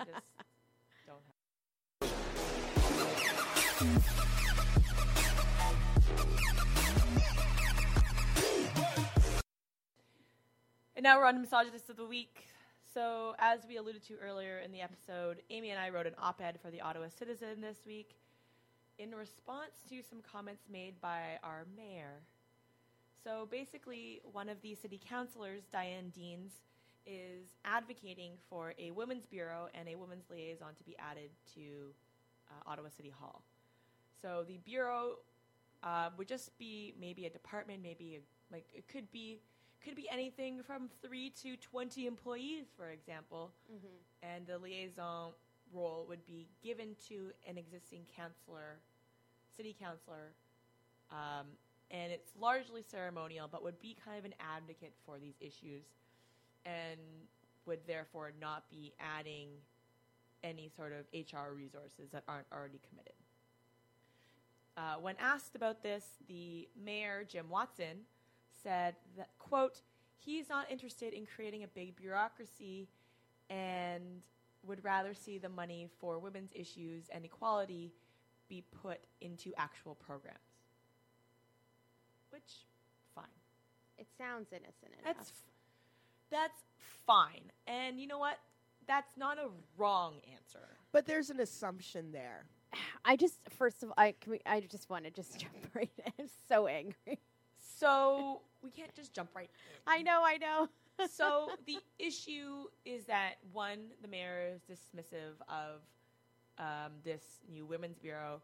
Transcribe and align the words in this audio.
I 0.00 0.04
just 0.04 0.24
don't 1.06 1.20
have. 1.26 1.40
And 10.96 11.02
now 11.02 11.18
we're 11.18 11.26
on 11.26 11.40
Misogynist 11.40 11.90
of 11.90 11.96
the 11.96 12.06
Week. 12.06 12.46
So, 12.94 13.34
as 13.38 13.60
we 13.68 13.76
alluded 13.76 14.02
to 14.08 14.14
earlier 14.22 14.58
in 14.58 14.72
the 14.72 14.80
episode, 14.80 15.42
Amy 15.50 15.70
and 15.70 15.78
I 15.78 15.90
wrote 15.90 16.06
an 16.06 16.14
op 16.18 16.40
ed 16.40 16.58
for 16.60 16.70
the 16.70 16.80
Ottawa 16.80 17.06
Citizen 17.08 17.60
this 17.60 17.78
week 17.86 18.16
in 18.98 19.14
response 19.14 19.72
to 19.90 20.02
some 20.02 20.20
comments 20.22 20.64
made 20.70 21.00
by 21.00 21.38
our 21.42 21.66
mayor. 21.76 22.22
So, 23.22 23.46
basically, 23.50 24.20
one 24.32 24.48
of 24.48 24.60
the 24.62 24.74
city 24.74 24.98
councilors, 25.08 25.62
Diane 25.72 26.10
Deans, 26.14 26.52
is 27.06 27.56
advocating 27.64 28.32
for 28.48 28.74
a 28.78 28.90
women's 28.90 29.26
bureau 29.26 29.68
and 29.74 29.88
a 29.88 29.96
women's 29.96 30.24
liaison 30.30 30.74
to 30.76 30.84
be 30.84 30.96
added 30.98 31.30
to 31.54 31.92
uh, 32.50 32.70
Ottawa 32.70 32.88
City 32.88 33.12
Hall. 33.18 33.42
So, 34.20 34.44
the 34.46 34.58
bureau 34.58 35.16
uh, 35.82 36.10
would 36.18 36.28
just 36.28 36.56
be 36.58 36.94
maybe 37.00 37.26
a 37.26 37.30
department, 37.30 37.82
maybe 37.82 38.16
a, 38.16 38.52
like 38.52 38.66
it 38.74 38.86
could 38.88 39.10
be 39.12 39.38
could 39.82 39.96
be 39.96 40.06
anything 40.12 40.62
from 40.62 40.90
three 41.02 41.30
to 41.42 41.56
twenty 41.56 42.06
employees, 42.06 42.66
for 42.76 42.90
example, 42.90 43.50
and 44.22 44.46
the 44.46 44.58
liaison 44.58 45.32
role 45.72 46.04
would 46.08 46.24
be 46.26 46.48
given 46.62 46.94
to 47.08 47.30
an 47.48 47.56
existing 47.56 48.02
councillor, 48.14 48.78
city 49.56 49.74
councillor, 49.80 50.32
um, 51.10 51.46
and 51.90 52.12
it's 52.12 52.32
largely 52.38 52.82
ceremonial, 52.82 53.48
but 53.50 53.62
would 53.62 53.80
be 53.80 53.96
kind 54.04 54.18
of 54.18 54.24
an 54.24 54.34
advocate 54.38 54.92
for 55.06 55.18
these 55.18 55.34
issues, 55.40 55.84
and 56.64 56.98
would 57.66 57.80
therefore 57.86 58.32
not 58.40 58.68
be 58.70 58.92
adding 59.00 59.48
any 60.42 60.70
sort 60.74 60.92
of 60.92 61.04
HR 61.12 61.52
resources 61.54 62.10
that 62.12 62.24
aren't 62.26 62.46
already 62.52 62.80
committed. 62.88 63.12
Uh, 64.76 64.94
when 65.00 65.14
asked 65.20 65.54
about 65.54 65.82
this, 65.82 66.04
the 66.28 66.68
mayor, 66.82 67.24
Jim 67.28 67.50
Watson, 67.50 67.98
said 68.62 68.94
that, 69.16 69.30
quote, 69.38 69.82
he's 70.18 70.48
not 70.48 70.70
interested 70.70 71.12
in 71.12 71.26
creating 71.26 71.64
a 71.64 71.68
big 71.68 71.96
bureaucracy 71.96 72.88
and 73.48 74.22
would 74.62 74.82
rather 74.84 75.14
see 75.14 75.38
the 75.38 75.48
money 75.48 75.88
for 75.98 76.18
women's 76.18 76.50
issues 76.54 77.04
and 77.10 77.24
equality 77.24 77.92
be 78.48 78.62
put 78.82 79.00
into 79.20 79.52
actual 79.56 79.94
programs. 79.94 80.38
Which, 82.30 82.66
fine. 83.14 83.24
It 83.98 84.06
sounds 84.16 84.52
innocent 84.52 84.92
enough. 85.02 85.16
That's, 85.16 85.30
f- 85.30 85.44
that's 86.30 86.62
fine. 87.06 87.50
And 87.66 87.98
you 88.00 88.06
know 88.06 88.18
what? 88.18 88.38
That's 88.86 89.16
not 89.16 89.38
a 89.38 89.48
wrong 89.76 90.14
answer. 90.32 90.66
But 90.92 91.06
there's 91.06 91.30
an 91.30 91.40
assumption 91.40 92.12
there. 92.12 92.44
I 93.04 93.16
just 93.16 93.38
first 93.48 93.82
of 93.82 93.90
all, 93.90 93.94
I 93.96 94.14
can 94.20 94.32
we, 94.32 94.40
I 94.46 94.60
just 94.60 94.90
want 94.90 95.04
to 95.04 95.10
just 95.10 95.38
jump 95.38 95.54
right 95.74 95.90
in. 95.98 96.12
I'm 96.18 96.28
so 96.48 96.66
angry. 96.66 97.18
So 97.78 98.42
we 98.62 98.70
can't 98.70 98.94
just 98.94 99.12
jump 99.12 99.30
right 99.34 99.48
in. 99.48 99.92
I 99.92 100.02
know, 100.02 100.22
I 100.24 100.36
know. 100.36 100.68
so 101.10 101.50
the 101.66 101.78
issue 101.98 102.64
is 102.84 103.04
that 103.06 103.34
one, 103.52 103.78
the 104.02 104.08
mayor 104.08 104.42
is 104.54 104.60
dismissive 104.62 105.40
of 105.48 105.80
um, 106.58 106.92
this 107.04 107.22
new 107.50 107.64
women's 107.64 107.98
bureau, 107.98 108.42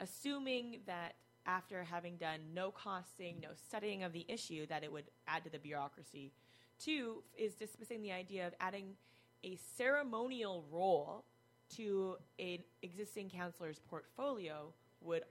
assuming 0.00 0.78
that 0.86 1.14
after 1.46 1.84
having 1.84 2.16
done 2.16 2.40
no 2.54 2.70
costing, 2.70 3.36
no 3.42 3.50
studying 3.68 4.02
of 4.02 4.12
the 4.12 4.24
issue, 4.28 4.66
that 4.66 4.82
it 4.82 4.90
would 4.90 5.04
add 5.28 5.44
to 5.44 5.50
the 5.50 5.58
bureaucracy. 5.58 6.32
Two 6.78 7.22
is 7.36 7.54
dismissing 7.54 8.02
the 8.02 8.12
idea 8.12 8.46
of 8.46 8.54
adding 8.60 8.94
a 9.42 9.56
ceremonial 9.76 10.64
role 10.70 11.24
to 11.76 12.16
an 12.38 12.58
existing 12.82 13.30
counselor's 13.30 13.78
portfolio 13.78 14.72
would 15.00 15.22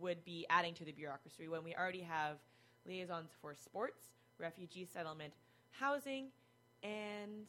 would 0.00 0.24
be 0.24 0.44
adding 0.50 0.74
to 0.74 0.84
the 0.84 0.90
bureaucracy 0.92 1.46
when 1.46 1.62
we 1.62 1.74
already 1.74 2.00
have 2.02 2.38
liaisons 2.84 3.30
for 3.40 3.54
sports, 3.54 4.02
refugee 4.38 4.84
settlement, 4.92 5.32
housing, 5.70 6.26
and 6.82 7.46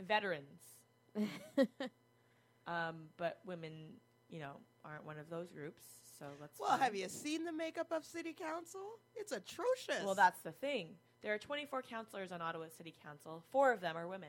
veterans. 0.00 0.60
Um, 2.66 3.08
but 3.16 3.40
women, 3.44 3.72
you 4.30 4.40
know, 4.40 4.52
aren't 4.84 5.04
one 5.04 5.18
of 5.18 5.28
those 5.28 5.50
groups. 5.50 5.82
So 6.18 6.26
let's. 6.40 6.58
Well, 6.58 6.70
find- 6.70 6.82
have 6.82 6.94
you 6.94 7.08
seen 7.08 7.44
the 7.44 7.52
makeup 7.52 7.88
of 7.92 8.04
city 8.04 8.32
council? 8.32 8.80
It's 9.14 9.32
atrocious. 9.32 10.04
Well, 10.04 10.14
that's 10.14 10.40
the 10.40 10.52
thing. 10.52 10.88
There 11.24 11.32
are 11.32 11.38
24 11.38 11.80
councillors 11.82 12.32
on 12.32 12.42
Ottawa 12.42 12.66
City 12.76 12.94
Council. 13.02 13.42
Four 13.50 13.72
of 13.72 13.80
them 13.80 13.96
are 13.96 14.06
women. 14.06 14.28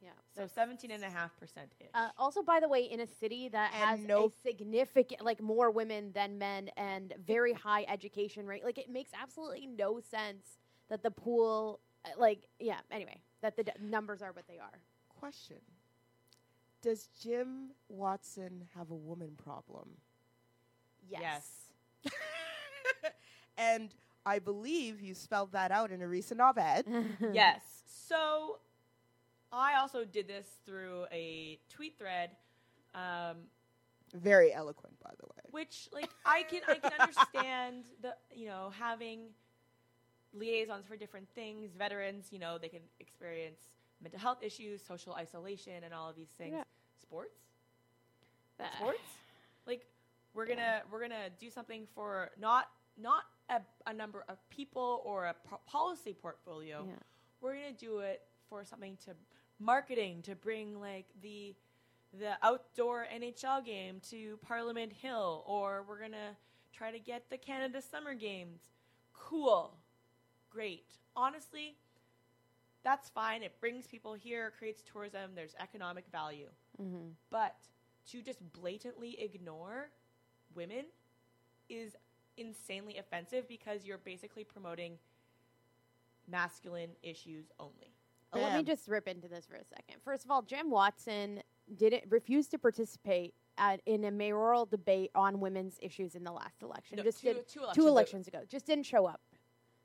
Yeah. 0.00 0.10
So 0.36 0.42
17.5% 0.44 1.00
ish. 1.00 1.88
Uh, 1.92 2.10
also, 2.16 2.40
by 2.40 2.60
the 2.60 2.68
way, 2.68 2.82
in 2.84 3.00
a 3.00 3.06
city 3.06 3.48
that 3.48 3.72
And 3.74 4.00
has 4.00 4.06
no- 4.06 4.26
a 4.26 4.30
significant, 4.48 5.22
like 5.24 5.40
more 5.42 5.72
women 5.72 6.12
than 6.12 6.38
men, 6.38 6.68
and 6.76 7.12
very 7.18 7.52
high 7.52 7.84
education 7.88 8.46
rate, 8.46 8.64
like 8.64 8.78
it 8.78 8.88
makes 8.88 9.10
absolutely 9.20 9.66
no 9.66 9.98
sense 9.98 10.58
that 10.88 11.02
the 11.02 11.10
pool, 11.10 11.80
uh, 12.04 12.10
like, 12.16 12.46
yeah. 12.60 12.78
Anyway, 12.92 13.20
that 13.40 13.56
the 13.56 13.64
d- 13.64 13.72
numbers 13.80 14.22
are 14.22 14.30
what 14.30 14.46
they 14.46 14.58
are. 14.60 14.78
Question. 15.18 15.56
Does 16.80 17.08
Jim 17.20 17.70
Watson 17.88 18.68
have 18.76 18.90
a 18.90 18.96
woman 18.96 19.32
problem? 19.36 19.88
Yes. 21.08 21.72
and 23.56 23.92
I 24.24 24.38
believe 24.38 25.00
you 25.00 25.14
spelled 25.14 25.52
that 25.52 25.70
out 25.72 25.90
in 25.90 26.00
a 26.02 26.08
recent 26.08 26.40
op-ed. 26.40 26.84
yes. 27.32 27.60
So 27.86 28.58
I 29.52 29.76
also 29.76 30.04
did 30.04 30.28
this 30.28 30.46
through 30.64 31.06
a 31.12 31.58
tweet 31.68 31.98
thread. 31.98 32.30
Um, 32.94 33.38
Very 34.14 34.52
eloquent, 34.52 34.94
by 35.02 35.10
the 35.18 35.26
way. 35.26 35.42
which 35.50 35.88
like 35.92 36.10
I 36.24 36.42
can 36.44 36.60
I 36.68 36.74
can 36.76 36.92
understand 37.00 37.84
the 38.02 38.14
you 38.34 38.46
know 38.46 38.70
having 38.78 39.30
liaisons 40.34 40.86
for 40.86 40.96
different 40.96 41.28
things. 41.34 41.72
Veterans, 41.76 42.28
you 42.30 42.38
know, 42.38 42.58
they 42.58 42.68
can 42.68 42.82
experience 43.00 43.60
mental 44.02 44.20
health 44.20 44.38
issues, 44.42 44.82
social 44.82 45.14
isolation, 45.14 45.84
and 45.84 45.92
all 45.94 46.08
of 46.08 46.16
these 46.16 46.30
things. 46.38 46.52
Yeah. 46.54 46.64
Sports, 47.00 47.36
Uh, 48.60 48.64
sports. 48.78 48.98
Like 49.66 49.86
we're 50.34 50.46
gonna 50.46 50.82
we're 50.90 51.00
gonna 51.00 51.30
do 51.40 51.50
something 51.50 51.86
for 51.94 52.30
not 52.38 52.68
not 52.96 53.24
a, 53.48 53.60
a 53.86 53.92
number 53.92 54.24
of 54.28 54.38
people 54.50 55.02
or 55.04 55.26
a 55.26 55.34
po- 55.48 55.60
policy 55.66 56.12
portfolio. 56.14 56.84
Yeah. 56.86 56.94
We're 57.40 57.54
gonna 57.54 57.72
do 57.72 57.98
it 57.98 58.22
for 58.48 58.64
something 58.64 58.96
to 59.04 59.12
marketing 59.58 60.22
to 60.22 60.34
bring 60.34 60.80
like 60.80 61.06
the 61.22 61.54
the 62.18 62.32
outdoor 62.42 63.06
NHL 63.14 63.64
game 63.64 64.00
to 64.10 64.38
Parliament 64.46 64.92
Hill, 64.92 65.42
or 65.46 65.84
we're 65.88 66.00
gonna 66.00 66.36
try 66.72 66.90
to 66.90 66.98
get 66.98 67.28
the 67.30 67.38
Canada 67.38 67.80
Summer 67.82 68.14
Games. 68.14 68.60
Cool, 69.14 69.74
great. 70.50 70.84
Honestly, 71.16 71.74
that's 72.84 73.08
fine. 73.08 73.42
It 73.42 73.58
brings 73.60 73.86
people 73.86 74.14
here, 74.14 74.52
creates 74.58 74.82
tourism. 74.82 75.30
There's 75.34 75.54
economic 75.60 76.04
value. 76.12 76.48
Mhm. 76.80 77.12
But 77.30 77.56
to 78.10 78.20
just 78.22 78.40
blatantly 78.52 79.18
ignore 79.20 79.90
women 80.54 80.86
is 81.68 81.96
insanely 82.36 82.98
offensive 82.98 83.48
because 83.48 83.84
you're 83.84 83.98
basically 83.98 84.44
promoting 84.44 84.98
masculine 86.28 86.90
issues 87.02 87.46
only. 87.58 87.94
Let 88.34 88.56
me 88.56 88.62
just 88.62 88.88
rip 88.88 89.08
into 89.08 89.28
this 89.28 89.44
for 89.44 89.56
a 89.56 89.64
second. 89.64 90.00
First 90.02 90.24
of 90.24 90.30
all, 90.30 90.40
Jim 90.40 90.70
Watson 90.70 91.42
didn't 91.76 92.04
refuse 92.08 92.48
to 92.48 92.58
participate 92.58 93.34
at, 93.58 93.80
in 93.84 94.04
a 94.04 94.10
mayoral 94.10 94.64
debate 94.64 95.10
on 95.14 95.38
women's 95.38 95.78
issues 95.82 96.14
in 96.14 96.24
the 96.24 96.32
last 96.32 96.62
election. 96.62 96.96
No, 96.96 97.02
just 97.02 97.20
two, 97.20 97.34
did 97.34 97.48
two 97.48 97.60
elections. 97.60 97.76
two 97.76 97.82
ago. 97.82 97.90
elections 97.90 98.28
ago. 98.28 98.40
Just 98.48 98.66
didn't 98.66 98.86
show 98.86 99.04
up. 99.04 99.20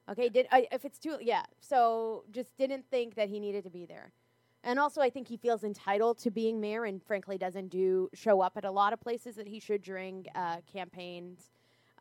Okay, 0.10 0.30
did 0.30 0.48
I, 0.52 0.68
if 0.72 0.86
it's 0.86 0.98
two? 0.98 1.18
Yeah. 1.20 1.44
So 1.60 2.24
just 2.32 2.56
didn't 2.58 2.86
think 2.90 3.16
that 3.16 3.28
he 3.28 3.42
needed 3.42 3.66
to 3.66 3.70
be 3.70 3.86
there. 3.86 4.14
And 4.64 4.80
also, 4.80 5.02
I 5.02 5.10
think 5.10 5.28
he 5.28 5.38
feels 5.38 5.64
entitled 5.64 6.18
to 6.20 6.32
being 6.32 6.60
mayor, 6.60 6.86
and 6.86 7.04
frankly, 7.04 7.38
doesn't 7.38 7.68
do 7.70 8.10
show 8.14 8.42
up 8.42 8.54
at 8.56 8.66
a 8.66 8.72
lot 8.72 8.92
of 8.92 9.00
places 9.00 9.36
that 9.36 9.48
he 9.48 9.60
should 9.60 9.82
during 9.82 10.26
uh, 10.36 10.58
campaigns, 10.72 11.52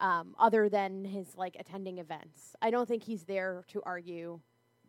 um, 0.00 0.34
other 0.38 0.68
than 0.68 1.04
his 1.04 1.36
like 1.36 1.56
attending 1.58 1.98
events. 1.98 2.54
I 2.62 2.70
don't 2.70 2.88
think 2.88 3.02
he's 3.02 3.24
there 3.24 3.64
to 3.68 3.82
argue 3.84 4.40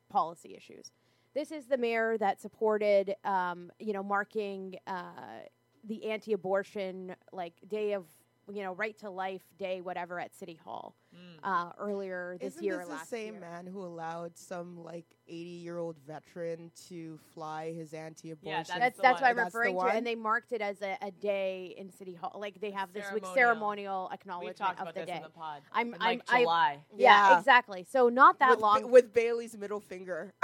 policy 0.09 0.55
issues. 0.55 0.91
This 1.33 1.51
is 1.51 1.67
the 1.67 1.77
mayor 1.77 2.17
that 2.17 2.41
supported, 2.41 3.15
um, 3.23 3.71
you 3.79 3.93
know, 3.93 4.03
marking 4.03 4.75
uh, 4.87 5.45
the 5.83 6.09
anti-abortion 6.09 7.15
like 7.31 7.53
day 7.67 7.93
of, 7.93 8.05
you 8.51 8.63
know, 8.63 8.73
right 8.73 8.97
to 8.99 9.09
life 9.09 9.41
day, 9.57 9.81
whatever, 9.81 10.19
at 10.19 10.33
City 10.35 10.59
Hall 10.63 10.95
Mm. 11.15 11.39
uh, 11.41 11.71
earlier 11.79 12.37
this 12.39 12.53
Isn't 12.53 12.63
year. 12.65 12.81
or 12.81 12.85
this 12.85 12.99
the 12.99 13.05
same 13.05 13.33
year. 13.35 13.41
man 13.41 13.65
who 13.65 13.81
allowed 13.81 14.37
some 14.37 14.83
like 14.83 15.05
80-year-old 15.29 15.95
veteran 16.05 16.69
to 16.89 17.17
fly 17.33 17.73
his 17.73 17.93
anti-abortion? 17.93 18.65
That's 18.67 18.79
That's 18.79 18.95
the 18.97 19.01
that's 19.01 19.21
one. 19.21 19.35
what 19.35 19.39
I'm 19.39 19.45
referring 19.45 19.79
to, 19.79 19.85
and 19.85 20.05
they 20.05 20.15
marked 20.15 20.51
it 20.51 20.61
as 20.61 20.81
a, 20.81 20.97
a 21.01 21.11
day 21.11 21.73
in 21.77 21.89
City 21.91 22.13
Hall. 22.13 22.37
Like 22.39 22.59
they 22.61 22.71
have 22.71 22.93
this 22.93 23.05
like 23.11 23.23
Ceremonial. 23.25 23.35
ceremonial 23.35 24.07
We've 24.11 24.19
acknowledgement 24.19 24.57
talked 24.57 24.79
of 24.79 24.81
about 24.83 24.93
the 24.95 24.99
this 25.01 25.09
day. 25.09 25.15
in 25.17 25.23
the 25.23 25.29
pod. 25.29 25.61
I'm- 25.73 25.93
in, 25.93 26.01
I'm- 26.01 26.17
like 26.19 26.21
I- 26.29 26.41
July. 26.41 26.79
yeah, 26.95 27.29
Yeah. 27.31 27.39
exactly. 27.39 27.83
So 27.89 28.09
not 28.09 28.39
that 28.39 28.49
with, 28.51 28.59
Ba- 28.59 28.65
long. 28.65 28.91
with 28.91 29.13
Bailey's 29.13 29.57
middle 29.57 29.79
finger. 29.79 30.33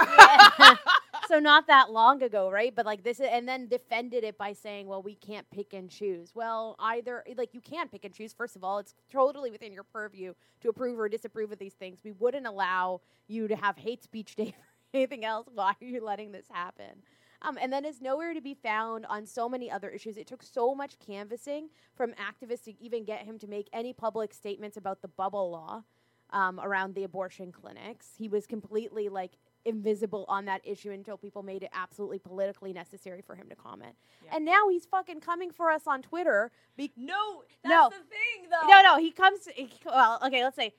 so 1.28 1.38
not 1.38 1.66
that 1.66 1.90
long 1.90 2.22
ago, 2.22 2.50
right? 2.50 2.74
But 2.74 2.86
like 2.86 3.02
this, 3.02 3.20
and 3.20 3.48
then 3.48 3.68
defended 3.68 4.24
it 4.24 4.38
by 4.38 4.52
saying, 4.52 4.86
"Well, 4.86 5.02
we 5.02 5.14
can't 5.14 5.48
pick 5.50 5.72
and 5.72 5.90
choose." 5.90 6.34
Well, 6.34 6.76
either 6.78 7.24
like 7.36 7.54
you 7.54 7.60
can 7.60 7.88
pick 7.88 8.04
and 8.04 8.14
choose. 8.14 8.32
First 8.32 8.56
of 8.56 8.64
all, 8.64 8.78
it's 8.78 8.94
totally 9.10 9.50
within 9.50 9.72
your 9.72 9.84
purview 9.84 10.34
to 10.60 10.68
approve 10.68 10.98
or 10.98 11.08
disapprove 11.08 11.52
of 11.52 11.58
these 11.58 11.74
things. 11.74 11.98
We 12.04 12.12
wouldn't 12.12 12.46
allow 12.46 13.00
you 13.28 13.48
to 13.48 13.56
have 13.56 13.76
hate 13.76 14.02
speech 14.02 14.36
day 14.36 14.54
or 14.56 14.64
anything 14.94 15.24
else. 15.24 15.48
Why 15.52 15.74
are 15.80 15.84
you 15.84 16.02
letting 16.04 16.32
this 16.32 16.46
happen? 16.50 17.02
Um, 17.42 17.58
and 17.60 17.72
then 17.72 17.84
is 17.84 18.00
nowhere 18.00 18.32
to 18.32 18.40
be 18.40 18.54
found 18.54 19.04
on 19.06 19.26
so 19.26 19.48
many 19.48 19.70
other 19.70 19.90
issues. 19.90 20.16
It 20.16 20.26
took 20.26 20.42
so 20.42 20.74
much 20.74 20.98
canvassing 20.98 21.68
from 21.94 22.12
activists 22.12 22.64
to 22.64 22.82
even 22.82 23.04
get 23.04 23.26
him 23.26 23.38
to 23.40 23.46
make 23.46 23.68
any 23.72 23.92
public 23.92 24.32
statements 24.32 24.78
about 24.78 25.02
the 25.02 25.08
bubble 25.08 25.50
law 25.50 25.84
um, 26.34 26.60
around 26.60 26.94
the 26.94 27.04
abortion 27.04 27.50
clinics. 27.52 28.08
He 28.18 28.28
was 28.28 28.46
completely 28.46 29.08
like 29.08 29.32
invisible 29.64 30.26
on 30.28 30.44
that 30.44 30.60
issue 30.64 30.90
until 30.90 31.16
people 31.16 31.42
made 31.42 31.62
it 31.62 31.70
absolutely 31.72 32.18
politically 32.18 32.74
necessary 32.74 33.22
for 33.22 33.34
him 33.34 33.48
to 33.48 33.54
comment. 33.56 33.94
Yeah. 34.22 34.36
And 34.36 34.44
now 34.44 34.68
he's 34.68 34.84
fucking 34.84 35.20
coming 35.20 35.50
for 35.50 35.70
us 35.70 35.82
on 35.86 36.02
Twitter. 36.02 36.50
Be- 36.76 36.92
No, 36.98 37.44
that's 37.62 37.72
No. 37.72 37.88
the 37.88 38.04
thing, 38.04 38.50
though. 38.50 38.68
no, 38.68 38.82
no, 38.82 38.98
he 38.98 39.10
comes. 39.10 39.48
He, 39.54 39.70
well, 39.86 40.18
okay, 40.26 40.44
let's 40.44 40.56
say 40.56 40.74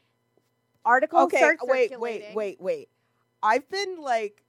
article. 0.85 1.21
Okay, 1.21 1.37
start 1.37 1.57
wait, 1.63 1.99
wait, 1.99 2.25
wait, 2.35 2.61
wait. 2.61 2.89
I've 3.41 3.67
been 3.69 4.01
like 4.01 4.43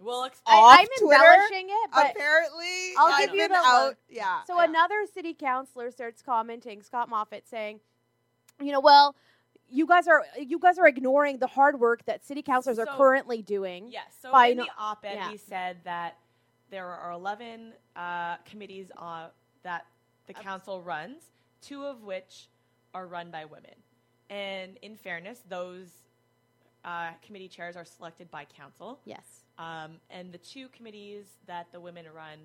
We'll 0.00 0.24
ex- 0.26 0.40
I, 0.46 0.78
I'm 0.80 0.86
Twitter? 1.04 1.22
embellishing 1.24 1.68
it, 1.70 1.90
but 1.92 2.10
apparently 2.12 2.92
I'll 2.96 3.12
I've 3.14 3.26
give 3.26 3.34
you 3.34 3.48
the 3.48 3.54
out. 3.56 3.86
look. 3.86 3.96
Yeah. 4.08 4.42
So 4.46 4.56
yeah. 4.58 4.64
another 4.68 5.06
city 5.12 5.34
councilor 5.34 5.90
starts 5.90 6.22
commenting, 6.22 6.82
Scott 6.82 7.10
Moffatt, 7.10 7.48
saying, 7.48 7.80
"You 8.60 8.70
know, 8.70 8.80
well, 8.80 9.16
you 9.70 9.86
guys 9.86 10.08
are 10.08 10.24
you 10.38 10.58
guys 10.58 10.78
are 10.78 10.86
ignoring 10.86 11.38
the 11.38 11.46
hard 11.46 11.78
work 11.78 12.04
that 12.06 12.24
city 12.26 12.42
councilors 12.42 12.78
are 12.78 12.86
currently 12.86 13.42
doing." 13.42 13.88
Yes. 13.90 14.16
So 14.20 14.32
by 14.32 14.48
in 14.48 14.58
the 14.58 14.68
op-ed, 14.78 15.14
yeah. 15.14 15.30
we 15.30 15.36
said 15.36 15.78
that 15.84 16.16
there 16.70 16.86
are 16.86 17.12
11 17.12 17.72
uh, 17.96 18.36
committees 18.44 18.90
uh, 18.96 19.28
that 19.62 19.86
the 20.26 20.34
council 20.34 20.82
runs, 20.82 21.22
two 21.62 21.84
of 21.84 22.02
which 22.02 22.48
are 22.94 23.06
run 23.06 23.30
by 23.30 23.44
women. 23.44 23.74
And 24.30 24.76
in 24.82 24.96
fairness, 24.96 25.40
those 25.48 25.88
uh, 26.84 27.10
committee 27.24 27.48
chairs 27.48 27.76
are 27.76 27.84
selected 27.84 28.30
by 28.30 28.44
council. 28.44 29.00
Yes. 29.04 29.44
Um, 29.58 29.92
and 30.10 30.32
the 30.32 30.38
two 30.38 30.68
committees 30.68 31.24
that 31.46 31.72
the 31.72 31.80
women 31.80 32.04
run, 32.14 32.38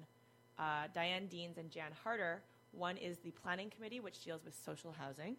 uh, 0.58 0.88
Diane 0.94 1.28
Deans 1.28 1.58
and 1.58 1.70
Jan 1.70 1.92
Harder, 2.04 2.42
one 2.72 2.98
is 2.98 3.18
the 3.20 3.32
planning 3.32 3.70
committee, 3.70 4.00
which 4.00 4.24
deals 4.24 4.44
with 4.44 4.56
social 4.56 4.92
housing. 4.92 5.36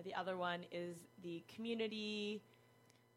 And 0.00 0.10
the 0.10 0.18
other 0.18 0.38
one 0.38 0.60
is 0.72 0.96
the 1.22 1.42
community. 1.54 2.40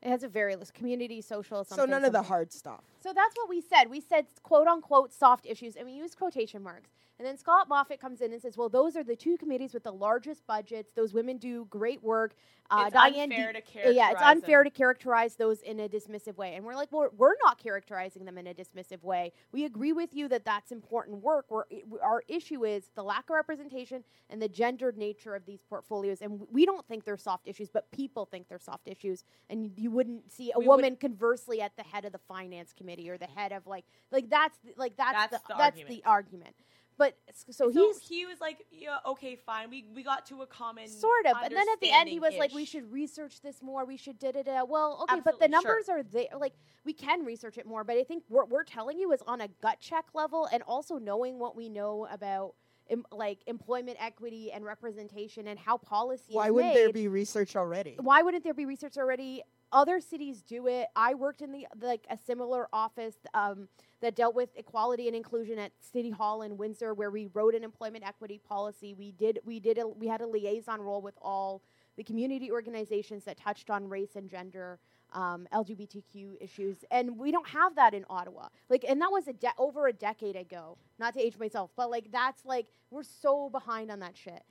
It 0.01 0.09
has 0.09 0.23
a 0.23 0.27
very 0.27 0.57
list 0.57 0.73
community, 0.73 1.21
social, 1.21 1.63
so 1.63 1.75
something. 1.75 1.89
none 1.89 2.03
of 2.03 2.11
the 2.11 2.17
something. 2.17 2.27
hard 2.27 2.51
stuff. 2.51 2.81
So 3.01 3.13
that's 3.13 3.37
what 3.37 3.47
we 3.47 3.61
said. 3.61 3.89
We 3.89 4.01
said 4.01 4.25
quote 4.43 4.67
unquote 4.67 5.13
soft 5.13 5.45
issues, 5.45 5.77
and 5.77 5.85
we 5.85 5.93
used 5.93 6.17
quotation 6.17 6.61
marks. 6.61 6.89
And 7.23 7.29
then 7.29 7.37
Scott 7.37 7.69
Moffatt 7.69 8.01
comes 8.01 8.19
in 8.19 8.33
and 8.33 8.41
says, 8.41 8.57
"Well, 8.57 8.67
those 8.67 8.97
are 8.97 9.03
the 9.03 9.15
two 9.15 9.37
committees 9.37 9.73
with 9.73 9.83
the 9.83 9.93
largest 9.93 10.45
budgets. 10.45 10.91
Those 10.91 11.13
women 11.13 11.37
do 11.37 11.63
great 11.69 12.03
work." 12.03 12.35
Uh, 12.69 12.85
it's 12.87 12.93
Diane 12.93 13.31
unfair 13.31 13.53
D- 13.53 13.61
to 13.61 13.65
characterize 13.65 13.95
yeah, 13.95 14.11
it's 14.11 14.21
unfair 14.21 14.59
them. 14.63 14.71
to 14.71 14.77
characterize 14.77 15.35
those 15.35 15.61
in 15.61 15.79
a 15.79 15.87
dismissive 15.87 16.35
way. 16.35 16.55
And 16.55 16.65
we're 16.65 16.75
like, 16.75 16.91
well, 16.91 17.09
we're 17.15 17.35
not 17.45 17.57
characterizing 17.57 18.25
them 18.25 18.37
in 18.37 18.47
a 18.47 18.53
dismissive 18.53 19.03
way. 19.03 19.31
We 19.51 19.65
agree 19.65 19.93
with 19.93 20.13
you 20.15 20.27
that 20.29 20.43
that's 20.43 20.71
important 20.71 21.21
work. 21.21 21.45
We're, 21.49 21.65
our 22.01 22.23
issue 22.27 22.65
is 22.65 22.89
the 22.95 23.03
lack 23.03 23.29
of 23.29 23.35
representation 23.35 24.03
and 24.29 24.41
the 24.41 24.47
gendered 24.47 24.97
nature 24.97 25.35
of 25.35 25.45
these 25.45 25.61
portfolios. 25.61 26.21
And 26.21 26.41
we 26.51 26.65
don't 26.65 26.85
think 26.87 27.03
they're 27.03 27.17
soft 27.17 27.47
issues, 27.47 27.69
but 27.69 27.91
people 27.91 28.25
think 28.25 28.47
they're 28.47 28.59
soft 28.59 28.87
issues. 28.87 29.23
And 29.49 29.71
you 29.77 29.91
wouldn't 29.91 30.31
see 30.31 30.51
a 30.55 30.59
We 30.59 30.65
woman 30.67 30.95
conversely 30.95 31.61
at 31.61 31.75
the 31.75 31.83
head 31.83 32.05
of 32.05 32.11
the 32.11 32.19
finance 32.27 32.73
committee 32.73 33.09
or 33.09 33.17
the 33.17 33.27
head 33.27 33.51
of 33.51 33.67
like, 33.67 33.85
like 34.11 34.29
that's 34.29 34.57
the- 34.59 34.73
like 34.77 34.95
that's, 34.97 35.13
That's 35.13 35.31
the, 35.31 35.41
the 35.49 35.55
that's 35.57 35.77
argument. 35.79 35.89
the 35.89 36.03
argument. 36.09 36.55
But 36.97 37.17
so, 37.33 37.51
So 37.51 37.69
he's 37.69 37.99
he 38.01 38.25
was 38.25 38.39
like, 38.39 38.65
yeah, 38.71 38.97
okay, 39.05 39.35
fine. 39.35 39.69
We, 39.69 39.85
we 39.95 40.03
got 40.03 40.25
to 40.27 40.41
a 40.41 40.45
common 40.47 40.87
sort 40.87 41.25
of, 41.25 41.37
and 41.43 41.53
then 41.55 41.65
at 41.73 41.79
the 41.81 41.91
end 41.91 42.09
he 42.09 42.19
was 42.19 42.35
like, 42.35 42.53
"We 42.53 42.65
should 42.65 42.91
research 42.91 43.41
this 43.41 43.61
more. 43.61 43.85
We 43.85 43.97
should 43.97 44.19
da 44.19 44.31
da 44.31 44.43
da." 44.43 44.63
Well, 44.63 44.99
okay, 45.03 45.21
but 45.23 45.39
the 45.39 45.45
Absolutely, 45.45 45.61
sure. 45.61 45.69
numbers 45.69 45.89
are 45.89 46.03
there. 46.03 46.37
Like 46.39 46.53
we 46.85 46.93
can 46.93 47.25
research 47.25 47.57
it 47.57 47.65
more, 47.65 47.83
but 47.83 47.97
I 47.97 48.03
think 48.03 48.23
what 48.27 48.49
we're 48.49 48.63
telling 48.63 48.99
you 48.99 49.11
is 49.11 49.21
on 49.27 49.41
a 49.41 49.47
gut 49.61 49.79
check 49.79 50.05
level, 50.13 50.47
and 50.51 50.61
also 50.63 50.97
knowing 50.97 51.39
what 51.39 51.55
we 51.55 51.69
know 51.69 52.07
about. 52.11 52.53
Em- 52.89 53.05
like 53.13 53.39
employment 53.47 53.95
equity 53.97 54.51
and 54.51 54.65
representation 54.65 55.47
and 55.47 55.57
how 55.57 55.77
policy 55.77 56.33
Why 56.33 56.47
is 56.47 56.51
wouldn't 56.51 56.73
made. 56.73 56.81
there 56.81 56.91
be 56.91 57.07
research 57.07 57.55
already? 57.55 57.95
why 57.97 58.21
wouldn't 58.21 58.43
there 58.43 58.53
be 58.53 58.65
research 58.65 58.97
already 58.97 59.41
other 59.73 59.99
cities 59.99 60.41
do 60.41 60.67
it 60.67 60.87
i 60.95 61.13
worked 61.13 61.41
in 61.41 61.51
the 61.51 61.67
like 61.81 62.05
a 62.09 62.17
similar 62.17 62.67
office 62.71 63.15
um, 63.33 63.67
that 64.01 64.15
dealt 64.15 64.35
with 64.35 64.49
equality 64.55 65.07
and 65.07 65.15
inclusion 65.15 65.59
at 65.59 65.71
city 65.81 66.09
hall 66.11 66.43
in 66.43 66.55
windsor 66.55 66.93
where 66.93 67.11
we 67.11 67.27
wrote 67.33 67.55
an 67.55 67.63
employment 67.63 68.05
equity 68.07 68.39
policy 68.47 68.93
we 68.93 69.11
did 69.11 69.39
we 69.43 69.59
did 69.59 69.77
a, 69.77 69.87
we 69.87 70.07
had 70.07 70.21
a 70.21 70.27
liaison 70.27 70.81
role 70.81 71.01
with 71.01 71.15
all 71.21 71.61
the 71.97 72.03
community 72.03 72.51
organizations 72.51 73.25
that 73.25 73.37
touched 73.37 73.69
on 73.69 73.89
race 73.89 74.15
and 74.15 74.29
gender 74.29 74.79
um, 75.13 75.47
LGBTQ 75.53 76.41
issues, 76.41 76.77
and 76.91 77.17
we 77.17 77.31
don't 77.31 77.47
have 77.47 77.75
that 77.75 77.93
in 77.93 78.05
Ottawa. 78.09 78.47
Like, 78.69 78.85
and 78.87 78.99
that 79.01 79.11
was 79.11 79.27
a 79.27 79.33
de- 79.33 79.53
over 79.57 79.87
a 79.87 79.93
decade 79.93 80.35
ago. 80.35 80.77
Not 80.99 81.13
to 81.13 81.21
age 81.21 81.37
myself, 81.37 81.71
but 81.75 81.89
like 81.89 82.11
that's 82.11 82.45
like 82.45 82.67
we're 82.89 83.03
so 83.03 83.49
behind 83.49 83.91
on 83.91 83.99
that 83.99 84.17
shit. 84.17 84.43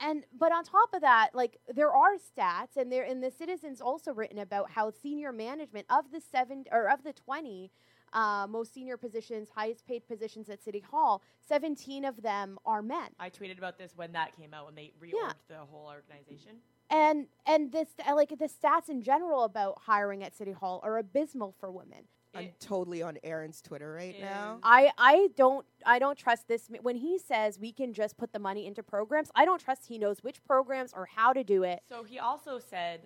And 0.00 0.24
but 0.38 0.52
on 0.52 0.64
top 0.64 0.92
of 0.92 1.00
that, 1.00 1.30
like 1.34 1.58
there 1.74 1.90
are 1.90 2.16
stats, 2.16 2.76
and 2.76 2.92
there 2.92 3.04
and 3.04 3.22
the 3.22 3.30
citizens 3.30 3.80
also 3.80 4.12
written 4.12 4.38
about 4.38 4.70
how 4.70 4.90
senior 4.90 5.32
management 5.32 5.86
of 5.88 6.10
the 6.12 6.20
seven 6.20 6.64
or 6.70 6.90
of 6.90 7.02
the 7.02 7.12
twenty 7.12 7.70
uh, 8.12 8.46
most 8.48 8.72
senior 8.74 8.96
positions, 8.96 9.48
highest 9.54 9.86
paid 9.86 10.06
positions 10.06 10.48
at 10.48 10.62
City 10.62 10.80
Hall, 10.90 11.22
seventeen 11.40 12.04
of 12.04 12.22
them 12.22 12.58
are 12.64 12.82
men. 12.82 13.08
I 13.18 13.30
tweeted 13.30 13.58
about 13.58 13.78
this 13.78 13.92
when 13.96 14.12
that 14.12 14.36
came 14.36 14.52
out, 14.54 14.66
when 14.66 14.74
they 14.74 14.92
reorged 15.02 15.34
the 15.48 15.56
whole 15.70 15.90
organization. 15.90 16.58
and 16.90 17.26
and 17.46 17.72
this 17.72 17.88
like 18.14 18.28
the 18.28 18.48
stats 18.48 18.88
in 18.88 19.02
general 19.02 19.44
about 19.44 19.78
hiring 19.86 20.22
at 20.22 20.36
City 20.36 20.52
Hall 20.52 20.80
are 20.84 20.98
abysmal 20.98 21.54
for 21.58 21.70
women. 21.70 22.04
I'm 22.36 22.44
It- 22.46 22.60
totally 22.60 23.02
on 23.02 23.18
Erin's 23.24 23.62
Twitter 23.62 23.92
right 23.92 24.18
now. 24.20 24.58
I 24.62 24.92
I 24.98 25.28
don't 25.36 25.66
I 25.84 25.98
don't 25.98 26.18
trust 26.18 26.48
this 26.48 26.68
when 26.82 26.96
he 26.96 27.18
says 27.18 27.58
we 27.58 27.72
can 27.72 27.92
just 27.92 28.16
put 28.16 28.32
the 28.32 28.38
money 28.38 28.66
into 28.66 28.82
programs. 28.82 29.30
I 29.34 29.44
don't 29.44 29.60
trust 29.60 29.86
he 29.86 29.98
knows 29.98 30.22
which 30.22 30.42
programs 30.44 30.92
or 30.92 31.06
how 31.06 31.32
to 31.32 31.42
do 31.42 31.62
it. 31.62 31.82
So 31.88 32.02
he 32.04 32.18
also 32.18 32.58
said, 32.58 33.00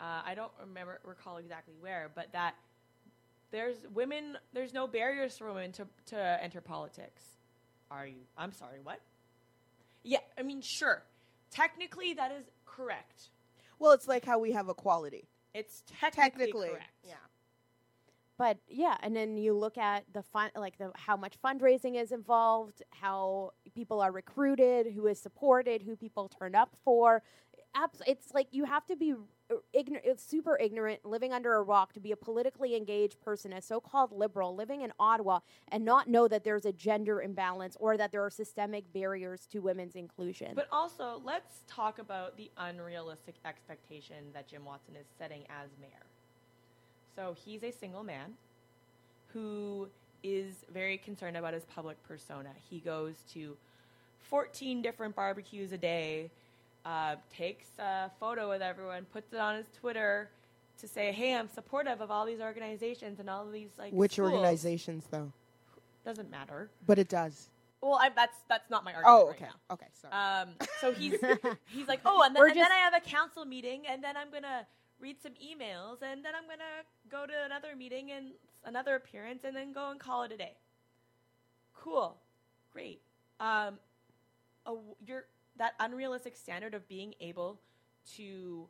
uh, 0.00 0.22
I 0.24 0.34
don't 0.34 0.52
remember 0.60 1.00
recall 1.04 1.36
exactly 1.38 1.74
where, 1.80 2.10
but 2.14 2.32
that 2.32 2.54
there's 3.50 3.76
women, 3.94 4.36
there's 4.52 4.72
no 4.74 4.86
barriers 4.86 5.38
for 5.38 5.46
women 5.52 5.70
to 5.72 5.86
to 6.06 6.42
enter 6.42 6.60
politics. 6.60 7.22
Are 7.90 8.06
you? 8.06 8.22
I'm 8.36 8.52
sorry, 8.52 8.80
what? 8.82 9.00
Yeah, 10.02 10.18
I 10.36 10.42
mean, 10.42 10.60
sure. 10.60 11.02
Technically, 11.50 12.14
that 12.14 12.32
is 12.32 12.44
correct. 12.66 13.28
Well, 13.78 13.92
it's 13.92 14.08
like 14.08 14.24
how 14.24 14.38
we 14.38 14.52
have 14.52 14.68
equality. 14.68 15.28
It's 15.54 15.82
technically, 15.86 16.46
Technically, 16.46 16.68
correct. 16.70 16.90
yeah. 17.06 17.14
But 18.36 18.58
yeah, 18.68 18.96
and 19.00 19.14
then 19.14 19.36
you 19.36 19.54
look 19.54 19.78
at 19.78 20.04
the 20.12 20.22
fun 20.22 20.50
like 20.56 20.76
the 20.78 20.90
how 20.96 21.16
much 21.16 21.34
fundraising 21.44 22.00
is 22.00 22.10
involved, 22.10 22.82
how 22.90 23.52
people 23.74 24.00
are 24.00 24.10
recruited, 24.10 24.92
who 24.92 25.06
is 25.06 25.20
supported, 25.20 25.82
who 25.82 25.96
people 25.96 26.28
turn 26.28 26.54
up 26.54 26.76
for. 26.84 27.22
It's 28.06 28.32
like 28.32 28.48
you 28.52 28.64
have 28.66 28.86
to 28.86 28.94
be 28.94 29.14
uh, 29.50 29.56
ignorant, 29.72 30.20
super 30.20 30.56
ignorant, 30.58 31.04
living 31.04 31.32
under 31.32 31.54
a 31.54 31.62
rock 31.62 31.92
to 31.94 32.00
be 32.00 32.12
a 32.12 32.16
politically 32.16 32.76
engaged 32.76 33.20
person, 33.20 33.52
a 33.52 33.60
so-called 33.60 34.12
liberal 34.12 34.54
living 34.54 34.82
in 34.82 34.92
Ottawa, 35.00 35.40
and 35.68 35.84
not 35.84 36.08
know 36.08 36.28
that 36.28 36.44
there's 36.44 36.64
a 36.64 36.72
gender 36.72 37.20
imbalance 37.20 37.76
or 37.80 37.96
that 37.96 38.12
there 38.12 38.24
are 38.24 38.30
systemic 38.30 38.92
barriers 38.92 39.46
to 39.50 39.58
women's 39.58 39.96
inclusion. 39.96 40.52
But 40.54 40.68
also, 40.70 41.20
let's 41.24 41.64
talk 41.66 41.98
about 41.98 42.36
the 42.36 42.50
unrealistic 42.56 43.34
expectation 43.44 44.32
that 44.34 44.46
Jim 44.46 44.64
Watson 44.64 44.94
is 44.94 45.06
setting 45.18 45.42
as 45.50 45.70
mayor. 45.80 46.06
So 47.16 47.36
he's 47.44 47.62
a 47.62 47.70
single 47.70 48.02
man 48.02 48.34
who 49.28 49.88
is 50.22 50.54
very 50.72 50.98
concerned 50.98 51.36
about 51.36 51.54
his 51.54 51.64
public 51.64 52.02
persona. 52.06 52.50
He 52.70 52.80
goes 52.80 53.14
to 53.32 53.56
14 54.22 54.82
different 54.82 55.14
barbecues 55.14 55.72
a 55.72 55.78
day, 55.78 56.30
uh, 56.84 57.16
takes 57.36 57.66
a 57.78 58.10
photo 58.18 58.48
with 58.48 58.62
everyone, 58.62 59.04
puts 59.12 59.32
it 59.32 59.38
on 59.38 59.56
his 59.56 59.66
Twitter 59.80 60.30
to 60.78 60.88
say, 60.88 61.12
"Hey, 61.12 61.34
I'm 61.34 61.48
supportive 61.48 62.00
of 62.00 62.10
all 62.10 62.26
these 62.26 62.40
organizations 62.40 63.20
and 63.20 63.30
all 63.30 63.46
of 63.46 63.52
these 63.52 63.70
like 63.78 63.92
Which 63.92 64.12
schools." 64.12 64.32
organizations, 64.32 65.04
though? 65.10 65.32
doesn't 66.04 66.30
matter. 66.30 66.70
But 66.86 66.98
it 66.98 67.08
does. 67.08 67.48
Well, 67.80 67.98
I, 68.00 68.10
that's 68.10 68.36
that's 68.48 68.70
not 68.70 68.84
my 68.84 68.94
argument. 68.94 69.20
Oh, 69.20 69.26
right 69.26 69.36
okay. 69.36 69.44
now. 69.44 69.74
Okay, 69.74 69.86
sorry. 70.00 70.12
Um, 70.14 70.48
so 70.80 70.92
he's 70.92 71.14
he's 71.66 71.88
like, 71.88 72.00
oh, 72.04 72.22
and, 72.22 72.34
then, 72.34 72.42
and 72.44 72.56
then 72.56 72.72
I 72.72 72.76
have 72.76 72.94
a 72.94 73.00
council 73.00 73.44
meeting, 73.44 73.82
and 73.88 74.02
then 74.02 74.16
I'm 74.16 74.30
gonna 74.30 74.66
read 75.04 75.20
some 75.22 75.32
emails, 75.32 76.00
and 76.02 76.24
then 76.24 76.32
I'm 76.34 76.48
gonna 76.48 76.82
go 77.10 77.26
to 77.26 77.32
another 77.44 77.76
meeting 77.76 78.10
and 78.10 78.32
another 78.64 78.94
appearance, 78.94 79.44
and 79.44 79.54
then 79.54 79.72
go 79.72 79.90
and 79.90 80.00
call 80.00 80.22
it 80.22 80.32
a 80.32 80.36
day. 80.38 80.56
Cool, 81.74 82.16
great. 82.72 83.02
Um, 83.38 83.78
a 84.64 84.74
you're 85.06 85.26
that 85.56 85.74
unrealistic 85.78 86.36
standard 86.36 86.72
of 86.74 86.88
being 86.88 87.14
able 87.20 87.60
to 88.16 88.66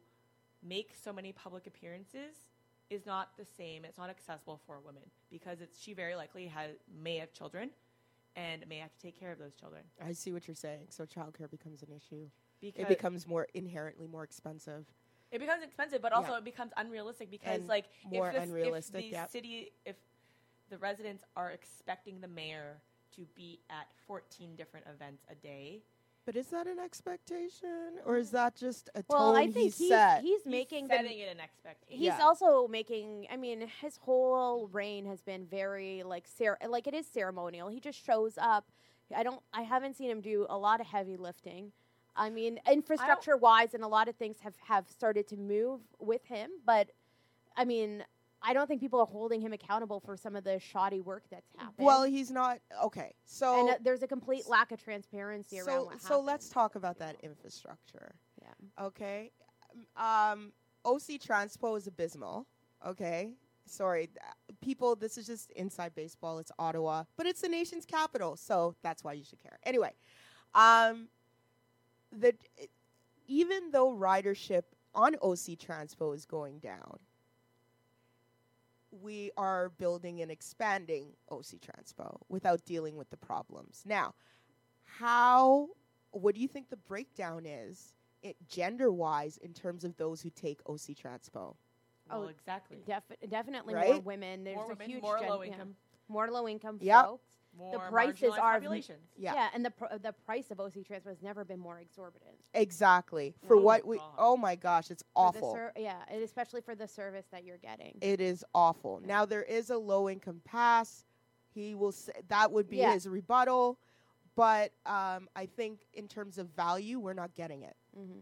make 0.62 0.92
so 1.00 1.12
many 1.12 1.32
public 1.32 1.66
appearances 1.68 2.34
is 2.90 3.06
not 3.06 3.36
the 3.36 3.44
same. 3.44 3.84
It's 3.84 3.96
not 3.96 4.10
accessible 4.10 4.60
for 4.66 4.80
women 4.84 5.04
because 5.30 5.60
it's 5.60 5.80
she 5.80 5.94
very 5.94 6.16
likely 6.16 6.48
has 6.48 6.72
may 7.02 7.16
have 7.18 7.32
children 7.32 7.70
and 8.34 8.66
may 8.68 8.78
have 8.78 8.92
to 8.92 8.98
take 8.98 9.18
care 9.18 9.30
of 9.30 9.38
those 9.38 9.54
children. 9.54 9.82
I 10.04 10.12
see 10.12 10.32
what 10.32 10.48
you're 10.48 10.56
saying. 10.56 10.86
So 10.90 11.04
childcare 11.04 11.48
becomes 11.48 11.82
an 11.82 11.90
issue. 11.96 12.26
Because 12.60 12.82
It 12.82 12.88
becomes 12.88 13.26
more 13.26 13.46
inherently 13.54 14.08
more 14.08 14.24
expensive. 14.24 14.86
It 15.34 15.40
becomes 15.40 15.64
expensive, 15.64 16.00
but 16.00 16.12
also 16.12 16.32
Yeah. 16.32 16.38
it 16.38 16.44
becomes 16.44 16.72
unrealistic 16.76 17.28
because 17.30 17.58
And 17.58 17.66
like 17.66 17.86
more 18.04 18.28
if 18.28 18.34
the, 18.36 18.42
unrealistic, 18.42 19.04
If 19.04 19.10
the 19.10 19.16
yep. 19.16 19.30
city, 19.30 19.72
if 19.84 19.96
the 20.70 20.78
residents 20.78 21.24
are 21.36 21.50
expecting 21.50 22.20
the 22.20 22.28
mayor 22.28 22.80
to 23.16 23.26
be 23.34 23.60
at 23.68 23.88
14 24.06 24.54
different 24.56 24.86
events 24.86 25.24
a 25.28 25.34
day, 25.34 25.82
But 26.26 26.36
is 26.36 26.46
that 26.48 26.66
an 26.66 26.78
expectation, 26.78 27.98
or 28.06 28.16
is 28.16 28.30
that 28.30 28.54
just 28.56 28.88
a 28.94 29.04
Well, 29.08 29.32
tone 29.32 29.36
I 29.36 29.42
think 29.44 29.56
he 29.56 29.62
he's, 29.64 29.88
set? 29.88 30.22
he's 30.22 30.42
he's 30.42 30.46
making 30.50 30.88
the 30.88 30.94
setting 30.94 31.18
it 31.18 31.28
an 31.30 31.38
expectation. 31.40 31.98
He's 31.98 32.06
Yeah. 32.06 32.22
also 32.24 32.66
making. 32.66 33.26
I 33.30 33.36
mean, 33.36 33.68
his 33.82 33.98
whole 33.98 34.68
reign 34.68 35.04
has 35.04 35.20
been 35.20 35.44
very 35.46 36.02
like 36.02 36.26
cer- 36.26 36.56
like 36.66 36.86
it 36.86 36.94
is 36.94 37.06
ceremonial. 37.06 37.68
He 37.68 37.78
just 37.78 37.98
shows 38.02 38.38
up. 38.38 38.70
I 39.14 39.22
don't. 39.22 39.42
I 39.52 39.62
haven't 39.62 39.96
seen 39.96 40.08
him 40.10 40.22
do 40.22 40.46
a 40.48 40.56
lot 40.56 40.80
of 40.80 40.86
heavy 40.86 41.16
lifting. 41.18 41.72
I 42.16 42.30
mean, 42.30 42.60
infrastructure 42.70 43.36
wise, 43.36 43.74
and 43.74 43.82
a 43.82 43.88
lot 43.88 44.08
of 44.08 44.16
things 44.16 44.38
have 44.40 44.54
have 44.66 44.88
started 44.88 45.26
to 45.28 45.36
move 45.36 45.80
with 45.98 46.24
him. 46.24 46.50
But 46.64 46.90
I 47.56 47.64
mean, 47.64 48.04
I 48.42 48.52
don't 48.52 48.66
think 48.66 48.80
people 48.80 49.00
are 49.00 49.06
holding 49.06 49.40
him 49.40 49.52
accountable 49.52 50.00
for 50.00 50.16
some 50.16 50.36
of 50.36 50.44
the 50.44 50.60
shoddy 50.60 51.00
work 51.00 51.24
that's 51.30 51.50
happened. 51.56 51.86
well, 51.86 52.04
he's 52.04 52.30
not 52.30 52.58
okay. 52.82 53.14
So 53.24 53.60
and 53.60 53.70
uh, 53.70 53.74
there's 53.82 54.02
a 54.02 54.06
complete 54.06 54.48
lack 54.48 54.70
of 54.70 54.82
transparency 54.82 55.58
around 55.58 55.66
so 55.66 55.84
what 55.84 56.02
so 56.02 56.20
let's 56.20 56.48
talk 56.48 56.74
about 56.74 56.98
that 56.98 57.16
infrastructure. 57.22 58.14
Yeah. 58.40 58.84
Okay. 58.84 59.30
Um, 59.96 60.52
OC 60.84 61.20
Transpo 61.20 61.76
is 61.76 61.86
abysmal. 61.86 62.46
Okay. 62.86 63.32
Sorry, 63.66 64.10
people. 64.60 64.94
This 64.94 65.16
is 65.16 65.26
just 65.26 65.50
inside 65.52 65.94
baseball. 65.94 66.38
It's 66.38 66.52
Ottawa, 66.58 67.04
but 67.16 67.26
it's 67.26 67.40
the 67.40 67.48
nation's 67.48 67.86
capital, 67.86 68.36
so 68.36 68.76
that's 68.82 69.02
why 69.02 69.14
you 69.14 69.24
should 69.24 69.42
care. 69.42 69.58
Anyway, 69.64 69.92
um, 70.54 71.08
the 72.20 72.34
even 73.26 73.70
though 73.70 73.90
ridership 73.92 74.62
on 74.94 75.14
OC 75.16 75.58
Transpo 75.58 76.14
is 76.14 76.24
going 76.26 76.58
down, 76.58 76.98
we 79.02 79.30
are 79.36 79.70
building 79.70 80.20
and 80.20 80.30
expanding 80.30 81.08
OC 81.30 81.58
Transpo 81.60 82.16
without 82.28 82.64
dealing 82.64 82.96
with 82.96 83.10
the 83.10 83.16
problems. 83.16 83.82
Now, 83.86 84.14
how? 84.84 85.68
What 86.12 86.34
do 86.36 86.40
you 86.40 86.46
think 86.46 86.70
the 86.70 86.76
breakdown 86.76 87.44
is, 87.44 87.92
it, 88.22 88.36
gender-wise, 88.48 89.36
in 89.38 89.52
terms 89.52 89.82
of 89.82 89.96
those 89.96 90.20
who 90.22 90.30
take 90.30 90.60
OC 90.66 90.94
Transpo? 90.94 91.32
Oh, 91.34 91.56
well, 92.10 92.22
Oh, 92.24 92.28
exactly. 92.28 92.78
Defi- 92.86 93.26
definitely 93.28 93.74
more 93.74 93.98
women. 93.98 94.44
There's 94.44 94.54
more 94.56 94.66
a 94.66 94.68
women, 94.68 94.90
huge 94.90 95.02
more 95.02 95.18
gen- 95.18 95.28
low 95.30 95.42
yeah. 95.42 95.52
income, 95.52 95.74
more 96.08 96.30
low 96.30 96.46
income 96.46 96.78
Yep. 96.80 97.04
folks. 97.04 97.24
More 97.56 97.78
prices 97.88 98.32
are- 98.32 98.54
populations. 98.54 99.10
Yeah. 99.16 99.34
Yeah, 99.34 99.48
and 99.54 99.64
the 99.64 99.70
pr- 99.70 99.96
the 100.02 100.12
price 100.12 100.50
of 100.50 100.58
OC 100.60 100.82
Transpo 100.84 101.06
has 101.06 101.22
never 101.22 101.44
been 101.44 101.60
more 101.60 101.78
exorbitant. 101.78 102.34
Exactly. 102.52 103.34
For 103.46 103.56
Oh, 103.56 103.60
what 103.60 103.86
we? 103.86 103.98
God. 103.98 104.10
Oh 104.18 104.36
my 104.36 104.56
gosh, 104.56 104.90
it's 104.90 105.02
For 105.14 105.32
the 105.32 105.38
awful. 105.38 105.52
ser- 105.54 105.72
yeah, 105.76 106.02
and 106.08 106.22
especially 106.22 106.60
for 106.60 106.74
the 106.74 106.88
service 106.88 107.26
that 107.30 107.44
you're 107.44 107.58
getting. 107.58 107.96
It 108.00 108.20
is 108.20 108.44
awful. 108.54 109.00
Now 109.04 109.24
there 109.24 109.42
is 109.44 109.70
a 109.70 109.78
low 109.78 110.08
income 110.08 110.40
pass. 110.44 111.04
He 111.54 111.74
will 111.74 111.92
say 111.92 112.12
that 112.28 112.50
would 112.50 112.68
be 112.68 112.78
Yeah. 112.78 112.92
his 112.94 113.06
rebuttal, 113.08 113.78
but 114.34 114.72
um, 114.86 115.28
I 115.36 115.46
think 115.46 115.86
in 115.94 116.08
terms 116.08 116.38
of 116.38 116.48
value, 116.50 116.98
we're 116.98 117.12
not 117.14 117.34
getting 117.36 117.62
it. 117.62 117.76
Mm-hmm. 117.96 118.18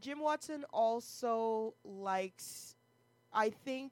Jim 0.00 0.20
Watson 0.20 0.64
also 0.72 1.74
likes, 1.84 2.76
I 3.32 3.50
think 3.50 3.90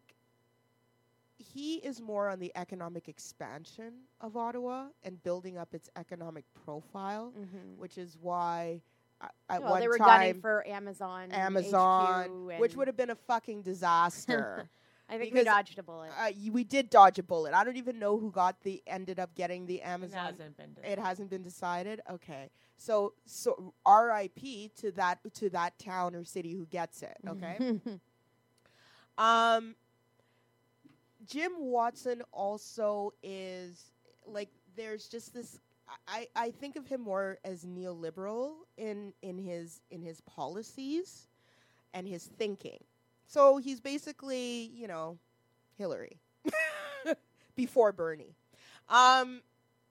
he 1.38 1.76
is 1.76 2.00
more 2.00 2.28
on 2.28 2.38
the 2.40 2.52
economic 2.56 3.08
expansion 3.08 3.92
of 4.20 4.36
Ottawa 4.36 4.86
and 5.04 5.22
building 5.22 5.58
up 5.58 5.74
its 5.74 5.90
economic 5.96 6.44
profile, 6.64 7.32
hmm 7.36 7.74
which 7.78 7.98
is 7.98 8.16
why 8.20 8.80
uh, 9.20 9.28
at 9.50 9.62
well, 9.62 9.72
one 9.72 9.80
they 9.80 9.88
were 9.88 9.98
time 9.98 10.06
gunning 10.20 10.40
for 10.40 10.66
Amazon, 10.66 11.30
Amazon, 11.30 12.46
which 12.58 12.74
would 12.76 12.86
have 12.86 12.96
been 12.96 13.10
a 13.10 13.14
fucking 13.14 13.62
disaster. 13.62 14.68
I 15.08 15.18
think 15.18 15.30
because, 15.32 15.44
we 15.44 15.50
dodged 15.50 15.78
a 15.78 15.82
bullet. 15.84 16.10
uh, 16.10 16.30
y- 16.34 16.50
we 16.50 16.64
did 16.64 16.90
dodge 16.90 17.18
a 17.18 17.22
bullet. 17.22 17.54
I 17.54 17.62
don't 17.62 17.76
even 17.76 17.98
know 17.98 18.18
who 18.18 18.30
got 18.32 18.60
the 18.62 18.82
ended 18.88 19.20
up 19.20 19.34
getting 19.36 19.64
the 19.66 19.76
It 19.76 19.86
Amazon. 19.86 20.18
hasn't 20.18 20.56
been. 20.56 20.76
It 20.82 20.98
hasn't 20.98 21.30
been 21.30 21.42
decided. 21.44 22.00
Okay, 22.10 22.50
so 22.76 23.12
so 23.24 23.72
R.I.P. 23.84 24.72
to 24.80 24.90
that 24.92 25.18
to 25.34 25.48
that 25.50 25.78
town 25.78 26.14
or 26.16 26.24
city 26.24 26.54
who 26.54 26.66
gets 26.66 27.02
it. 27.02 27.16
Okay. 27.28 27.58
um, 29.18 29.76
Jim 31.26 31.52
Watson 31.58 32.22
also 32.32 33.12
is 33.22 33.92
like 34.26 34.50
there's 34.76 35.08
just 35.08 35.34
this. 35.34 35.60
I, 36.08 36.26
I 36.34 36.50
think 36.50 36.76
of 36.76 36.86
him 36.86 37.00
more 37.00 37.38
as 37.44 37.64
neoliberal 37.64 38.52
in 38.76 39.12
in 39.22 39.38
his 39.38 39.80
in 39.90 40.02
his 40.02 40.20
policies 40.22 41.28
and 41.94 42.06
his 42.08 42.24
thinking. 42.24 42.78
So 43.26 43.58
he's 43.58 43.80
basically 43.80 44.70
you 44.74 44.86
know 44.88 45.18
Hillary 45.76 46.18
before 47.56 47.92
Bernie. 47.92 48.34
Um, 48.88 49.42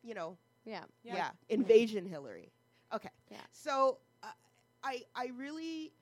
you 0.03 0.13
know 0.13 0.37
yeah, 0.65 0.83
yeah, 1.03 1.15
Yeah. 1.15 1.29
invasion 1.49 2.05
Hillary. 2.05 2.51
Okay. 2.93 3.09
Yeah. 3.29 3.37
So 3.51 3.99
uh, 4.23 4.27
I 4.83 5.03
I 5.15 5.31
really 5.37 5.93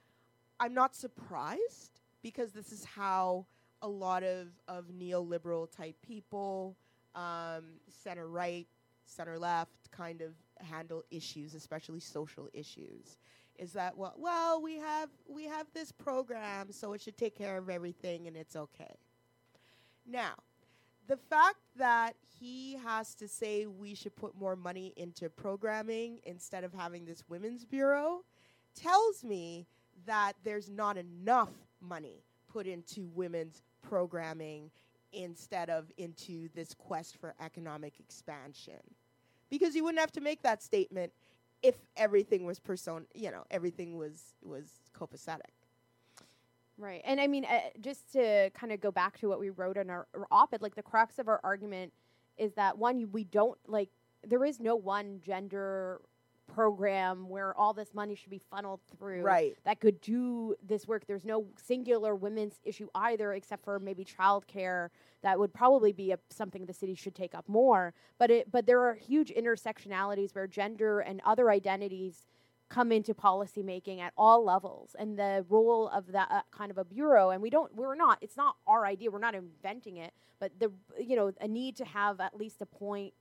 I'm 0.59 0.73
not 0.73 0.95
surprised 0.95 2.01
because 2.21 2.51
this 2.51 2.71
is 2.71 2.85
how 2.85 3.45
a 3.83 3.87
lot 3.87 4.23
of 4.23 4.47
of 4.67 4.85
neoliberal 4.85 5.69
type 5.69 5.95
people, 6.01 6.75
um, 7.13 7.63
center 7.89 8.27
right, 8.27 8.65
center 9.05 9.37
left, 9.37 9.91
kind 9.91 10.21
of 10.21 10.31
handle 10.65 11.03
issues, 11.11 11.53
especially 11.53 11.99
social 11.99 12.49
issues. 12.53 13.17
Is 13.59 13.73
that 13.73 13.95
well? 13.95 14.15
Well, 14.17 14.61
we 14.61 14.77
have 14.77 15.09
we 15.27 15.43
have 15.43 15.67
this 15.73 15.91
program, 15.91 16.71
so 16.71 16.93
it 16.93 17.01
should 17.01 17.17
take 17.17 17.37
care 17.37 17.57
of 17.57 17.69
everything, 17.69 18.25
and 18.27 18.35
it's 18.35 18.55
okay. 18.55 18.95
Now, 20.07 20.33
the 21.07 21.17
fact 21.17 21.59
that 21.77 22.15
he 22.39 22.77
has 22.83 23.13
to 23.15 23.27
say 23.27 23.67
we 23.67 23.93
should 23.93 24.15
put 24.15 24.35
more 24.35 24.55
money 24.55 24.93
into 24.95 25.29
programming 25.29 26.19
instead 26.23 26.63
of 26.63 26.73
having 26.73 27.05
this 27.05 27.23
women's 27.29 27.63
bureau 27.63 28.23
tells 28.75 29.23
me 29.23 29.67
that 30.05 30.33
there's 30.43 30.69
not 30.69 30.97
enough 30.97 31.51
money 31.79 32.23
put 32.51 32.67
into 32.67 33.09
women's 33.13 33.61
programming 33.83 34.71
instead 35.13 35.69
of 35.69 35.91
into 35.97 36.49
this 36.55 36.73
quest 36.73 37.17
for 37.17 37.35
economic 37.39 37.99
expansion. 37.99 38.81
Because 39.49 39.75
you 39.75 39.83
wouldn't 39.83 39.99
have 39.99 40.11
to 40.13 40.21
make 40.21 40.41
that 40.41 40.63
statement 40.63 41.13
if 41.61 41.75
everything 41.95 42.45
was 42.45 42.59
person, 42.59 43.05
you 43.13 43.31
know, 43.31 43.43
everything 43.51 43.97
was 43.97 44.33
was 44.43 44.65
copacetic. 44.97 45.53
right. 46.77 47.01
And 47.05 47.21
I 47.21 47.27
mean, 47.27 47.45
uh, 47.45 47.59
just 47.79 48.11
to 48.13 48.49
kind 48.51 48.73
of 48.73 48.81
go 48.81 48.91
back 48.91 49.19
to 49.19 49.29
what 49.29 49.39
we 49.39 49.49
wrote 49.51 49.77
in 49.77 49.89
our, 49.89 50.07
our 50.15 50.27
op-ed, 50.31 50.61
like 50.61 50.75
the 50.75 50.83
crux 50.83 51.19
of 51.19 51.27
our 51.27 51.39
argument 51.43 51.93
is 52.37 52.53
that 52.53 52.77
one, 52.77 53.09
we 53.11 53.23
don't 53.23 53.57
like 53.67 53.89
there 54.27 54.43
is 54.43 54.59
no 54.59 54.75
one 54.75 55.19
gender 55.23 56.01
program 56.47 57.29
where 57.29 57.55
all 57.57 57.73
this 57.73 57.93
money 57.93 58.15
should 58.15 58.29
be 58.29 58.41
funneled 58.51 58.81
through 58.97 59.21
Right. 59.21 59.55
that 59.63 59.79
could 59.79 59.99
do 60.01 60.55
this 60.61 60.87
work. 60.87 61.05
There's 61.07 61.25
no 61.25 61.45
singular 61.55 62.15
women's 62.15 62.59
issue 62.63 62.87
either, 62.95 63.33
except 63.33 63.63
for 63.63 63.79
maybe 63.79 64.05
childcare. 64.05 64.89
That 65.21 65.39
would 65.39 65.53
probably 65.53 65.93
be 65.93 66.11
a, 66.11 66.19
something 66.29 66.65
the 66.65 66.73
city 66.73 66.95
should 66.95 67.15
take 67.15 67.33
up 67.33 67.47
more. 67.47 67.93
But 68.17 68.29
it, 68.31 68.51
but 68.51 68.65
there 68.65 68.81
are 68.81 68.95
huge 68.95 69.29
intersectionalities 69.31 70.35
where 70.35 70.47
gender 70.47 70.99
and 70.99 71.21
other 71.25 71.49
identities 71.49 72.27
come 72.69 72.91
into 72.91 73.13
policymaking 73.13 73.99
at 73.99 74.13
all 74.17 74.43
levels, 74.43 74.95
and 74.97 75.17
the 75.19 75.45
role 75.47 75.89
of 75.89 76.11
that 76.11 76.27
uh, 76.31 76.41
kind 76.51 76.71
of 76.71 76.77
a 76.79 76.83
bureau. 76.83 77.29
And 77.29 77.41
we 77.41 77.51
don't, 77.51 77.73
we're 77.75 77.93
not. 77.93 78.17
It's 78.21 78.35
not 78.37 78.55
our 78.65 78.85
idea. 78.85 79.11
We're 79.11 79.19
not 79.19 79.35
inventing 79.35 79.97
it. 79.97 80.11
But 80.39 80.59
the, 80.59 80.71
you 80.99 81.15
know, 81.15 81.31
a 81.39 81.47
need 81.47 81.75
to 81.77 81.85
have 81.85 82.19
at 82.19 82.35
least 82.35 82.61
a 82.61 82.65
point 82.65 83.13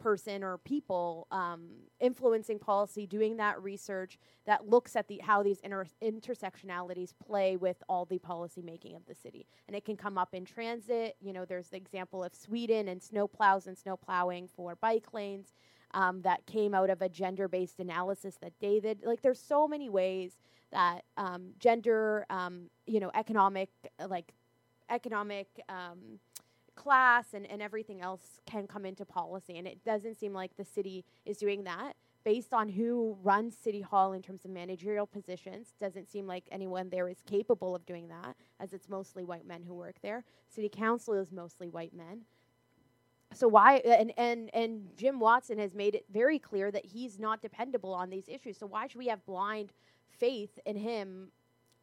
person 0.00 0.42
or 0.42 0.58
people 0.58 1.28
um, 1.30 1.68
influencing 2.00 2.58
policy, 2.58 3.06
doing 3.06 3.36
that 3.36 3.62
research 3.62 4.18
that 4.46 4.68
looks 4.68 4.96
at 4.96 5.06
the 5.06 5.20
how 5.22 5.42
these 5.42 5.60
inter- 5.60 5.86
intersectionalities 6.02 7.12
play 7.24 7.56
with 7.56 7.82
all 7.88 8.04
the 8.04 8.18
policy 8.18 8.62
making 8.62 8.96
of 8.96 9.06
the 9.06 9.14
city. 9.14 9.46
And 9.68 9.76
it 9.76 9.84
can 9.84 9.96
come 9.96 10.18
up 10.18 10.34
in 10.34 10.44
transit. 10.44 11.16
You 11.20 11.32
know, 11.32 11.44
there's 11.44 11.68
the 11.68 11.76
example 11.76 12.24
of 12.24 12.34
Sweden 12.34 12.88
and 12.88 13.00
snow 13.02 13.28
plows 13.28 13.66
and 13.68 13.78
snow 13.78 13.96
plowing 13.96 14.48
for 14.48 14.74
bike 14.74 15.12
lanes. 15.12 15.54
Um, 15.92 16.22
that 16.22 16.46
came 16.46 16.72
out 16.72 16.88
of 16.88 17.02
a 17.02 17.08
gender-based 17.08 17.80
analysis 17.80 18.36
that 18.42 18.52
David 18.60 19.00
like. 19.04 19.22
There's 19.22 19.40
so 19.40 19.66
many 19.66 19.88
ways 19.88 20.38
that 20.70 21.02
um, 21.16 21.48
gender, 21.58 22.26
um, 22.30 22.70
you 22.86 23.00
know, 23.00 23.10
economic 23.12 23.70
like 24.08 24.32
economic 24.88 25.48
um, 25.68 26.20
class 26.74 27.34
and, 27.34 27.46
and 27.50 27.60
everything 27.62 28.00
else 28.00 28.40
can 28.46 28.66
come 28.66 28.86
into 28.86 29.04
policy. 29.04 29.58
And 29.58 29.66
it 29.66 29.84
doesn't 29.84 30.16
seem 30.18 30.32
like 30.32 30.56
the 30.56 30.64
city 30.64 31.04
is 31.24 31.38
doing 31.38 31.64
that. 31.64 31.94
based 32.24 32.52
on 32.52 32.68
who 32.68 33.16
runs 33.22 33.56
City 33.56 33.80
Hall 33.80 34.12
in 34.12 34.22
terms 34.22 34.44
of 34.44 34.50
managerial 34.50 35.06
positions, 35.06 35.74
doesn't 35.80 36.08
seem 36.08 36.26
like 36.26 36.44
anyone 36.50 36.88
there 36.90 37.08
is 37.08 37.22
capable 37.26 37.74
of 37.74 37.86
doing 37.86 38.08
that, 38.08 38.36
as 38.58 38.72
it's 38.72 38.88
mostly 38.88 39.24
white 39.24 39.46
men 39.46 39.62
who 39.62 39.74
work 39.74 39.96
there. 40.02 40.24
City 40.48 40.68
Council 40.68 41.14
is 41.14 41.32
mostly 41.32 41.68
white 41.68 41.94
men. 41.94 42.22
So 43.32 43.46
why 43.46 43.76
and 43.76 44.12
and 44.16 44.50
and 44.52 44.88
Jim 44.96 45.20
Watson 45.20 45.58
has 45.58 45.72
made 45.72 45.94
it 45.94 46.04
very 46.12 46.38
clear 46.38 46.72
that 46.72 46.84
he's 46.84 47.18
not 47.18 47.40
dependable 47.40 47.94
on 47.94 48.10
these 48.10 48.28
issues. 48.28 48.58
So 48.58 48.66
why 48.66 48.88
should 48.88 48.98
we 48.98 49.06
have 49.06 49.24
blind 49.24 49.72
faith 50.08 50.58
in 50.66 50.76
him, 50.76 51.28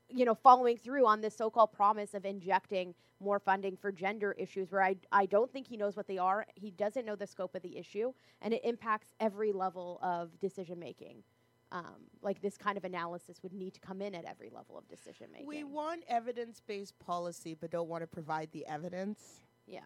you 0.10 0.26
know, 0.26 0.36
following 0.36 0.78
through 0.78 1.06
on 1.06 1.22
this 1.22 1.36
so-called 1.36 1.72
promise 1.72 2.14
of 2.14 2.26
injecting 2.26 2.94
more 3.20 3.40
funding 3.40 3.76
for 3.76 3.92
gender 3.92 4.34
issues 4.38 4.72
where 4.72 4.84
I 4.84 4.96
I 5.12 5.26
don't 5.26 5.52
think 5.52 5.68
he 5.68 5.78
knows 5.78 5.96
what 5.98 6.08
they 6.08 6.18
are. 6.18 6.46
He 6.56 6.72
doesn't 6.72 7.06
know 7.06 7.16
the 7.16 7.28
scope 7.28 7.56
of 7.56 7.62
the 7.62 7.78
issue 7.78 8.14
and 8.42 8.54
it 8.54 8.62
impacts 8.64 9.08
every 9.20 9.52
level 9.52 10.00
of 10.02 10.38
decision 10.40 10.80
making. 10.80 11.24
Um, 11.72 12.06
like 12.22 12.42
this 12.42 12.58
kind 12.58 12.78
of 12.78 12.86
analysis 12.86 13.44
would 13.44 13.52
need 13.52 13.74
to 13.74 13.82
come 13.82 14.02
in 14.02 14.16
at 14.16 14.24
every 14.24 14.50
level 14.50 14.78
of 14.78 14.88
decision 14.88 15.28
making. 15.34 15.48
We 15.48 15.66
want 15.66 16.06
evidence-based 16.08 16.98
policy, 17.00 17.58
but 17.60 17.72
don't 17.72 17.90
want 17.90 18.04
to 18.04 18.08
provide 18.08 18.50
the 18.54 18.66
evidence. 18.68 19.42
yeah. 19.66 19.82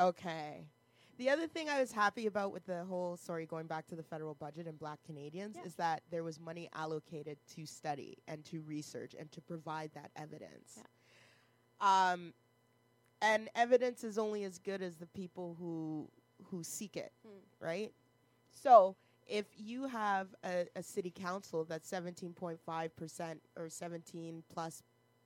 Okay. 0.00 0.64
The 1.18 1.28
other 1.30 1.48
thing 1.48 1.68
I 1.68 1.80
was 1.80 1.90
happy 1.92 2.26
about 2.26 2.52
with 2.52 2.64
the 2.66 2.84
whole 2.84 3.16
sorry 3.16 3.44
going 3.44 3.66
back 3.66 3.86
to 3.88 3.96
the 3.96 4.04
federal 4.04 4.34
budget 4.34 4.66
and 4.68 4.78
black 4.78 5.00
Canadians 5.04 5.56
Yeah. 5.56 5.64
is 5.64 5.74
that 5.74 6.02
there 6.10 6.22
was 6.22 6.38
money 6.38 6.70
allocated 6.74 7.38
to 7.56 7.66
study 7.66 8.18
and 8.28 8.44
to 8.46 8.62
research 8.62 9.14
and 9.18 9.30
to 9.32 9.40
provide 9.40 9.92
that 9.94 10.10
evidence. 10.16 10.78
Um 11.80 12.34
and 13.20 13.50
evidence 13.56 14.04
is 14.04 14.16
only 14.16 14.44
as 14.44 14.58
good 14.58 14.80
as 14.80 14.96
the 14.96 15.06
people 15.08 15.56
who 15.58 16.08
who 16.50 16.62
seek 16.62 16.96
it, 16.96 17.12
Hmm. 17.26 17.38
right? 17.58 17.92
So, 18.52 18.96
if 19.26 19.46
you 19.58 19.88
have 19.88 20.28
a, 20.44 20.66
a 20.76 20.82
city 20.82 21.10
council 21.10 21.64
that's 21.64 21.88
17.5% 21.90 23.40
or 23.56 23.68
17 23.68 24.44
plus 24.48 24.82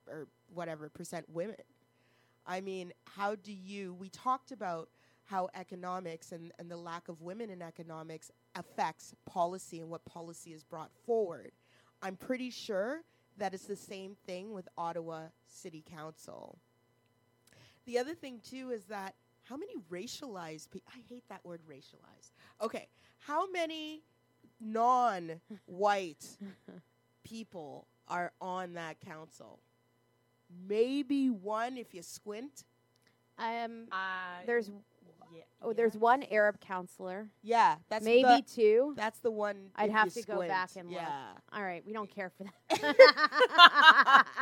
or 0.07 0.27
whatever 0.53 0.89
percent 0.89 1.29
women, 1.29 1.55
I 2.47 2.61
mean, 2.61 2.93
how 3.05 3.35
do 3.35 3.53
you? 3.53 3.93
We 3.93 4.09
talked 4.09 4.51
about 4.51 4.89
how 5.25 5.49
economics 5.55 6.31
and, 6.31 6.51
and 6.59 6.69
the 6.69 6.77
lack 6.77 7.07
of 7.07 7.21
women 7.21 7.49
in 7.49 7.61
economics 7.61 8.31
affects 8.55 9.15
policy 9.25 9.79
and 9.79 9.89
what 9.89 10.03
policy 10.05 10.51
is 10.51 10.63
brought 10.63 10.91
forward. 11.05 11.51
I'm 12.01 12.15
pretty 12.15 12.49
sure 12.49 13.01
that 13.37 13.53
it's 13.53 13.65
the 13.65 13.75
same 13.75 14.15
thing 14.27 14.53
with 14.53 14.67
Ottawa 14.77 15.23
City 15.47 15.83
Council. 15.89 16.57
The 17.85 17.97
other 17.97 18.13
thing, 18.13 18.39
too, 18.47 18.71
is 18.71 18.85
that 18.85 19.15
how 19.43 19.57
many 19.57 19.73
racialized 19.89 20.69
people, 20.71 20.91
I 20.95 21.01
hate 21.09 21.23
that 21.29 21.43
word 21.45 21.61
racialized. 21.69 22.31
Okay, 22.61 22.87
how 23.19 23.49
many 23.51 24.03
non 24.59 25.41
white 25.65 26.25
people 27.23 27.87
are 28.07 28.31
on 28.39 28.73
that 28.73 28.99
council? 29.01 29.59
Maybe 30.67 31.29
one 31.29 31.77
if 31.77 31.93
you 31.93 32.03
squint. 32.03 32.63
Um, 33.37 33.87
Uh, 33.91 34.45
there's 34.45 34.69
yeah, 35.35 35.41
oh, 35.61 35.73
there's 35.73 35.95
one 35.95 36.23
Arab 36.31 36.59
counselor, 36.59 37.29
Yeah, 37.41 37.75
that's 37.89 38.03
maybe 38.05 38.23
the, 38.23 38.43
two. 38.55 38.93
that's 38.95 39.19
the 39.19 39.31
one. 39.31 39.69
I'd 39.75 39.91
have 39.91 40.13
to 40.13 40.21
go 40.23 40.45
back 40.47 40.71
and 40.77 40.89
look. 40.89 40.97
yeah. 40.99 41.33
All 41.53 41.63
right, 41.63 41.83
we 41.85 41.93
don't 41.93 42.09
care 42.13 42.31
for 42.37 42.43
that. 42.43 42.53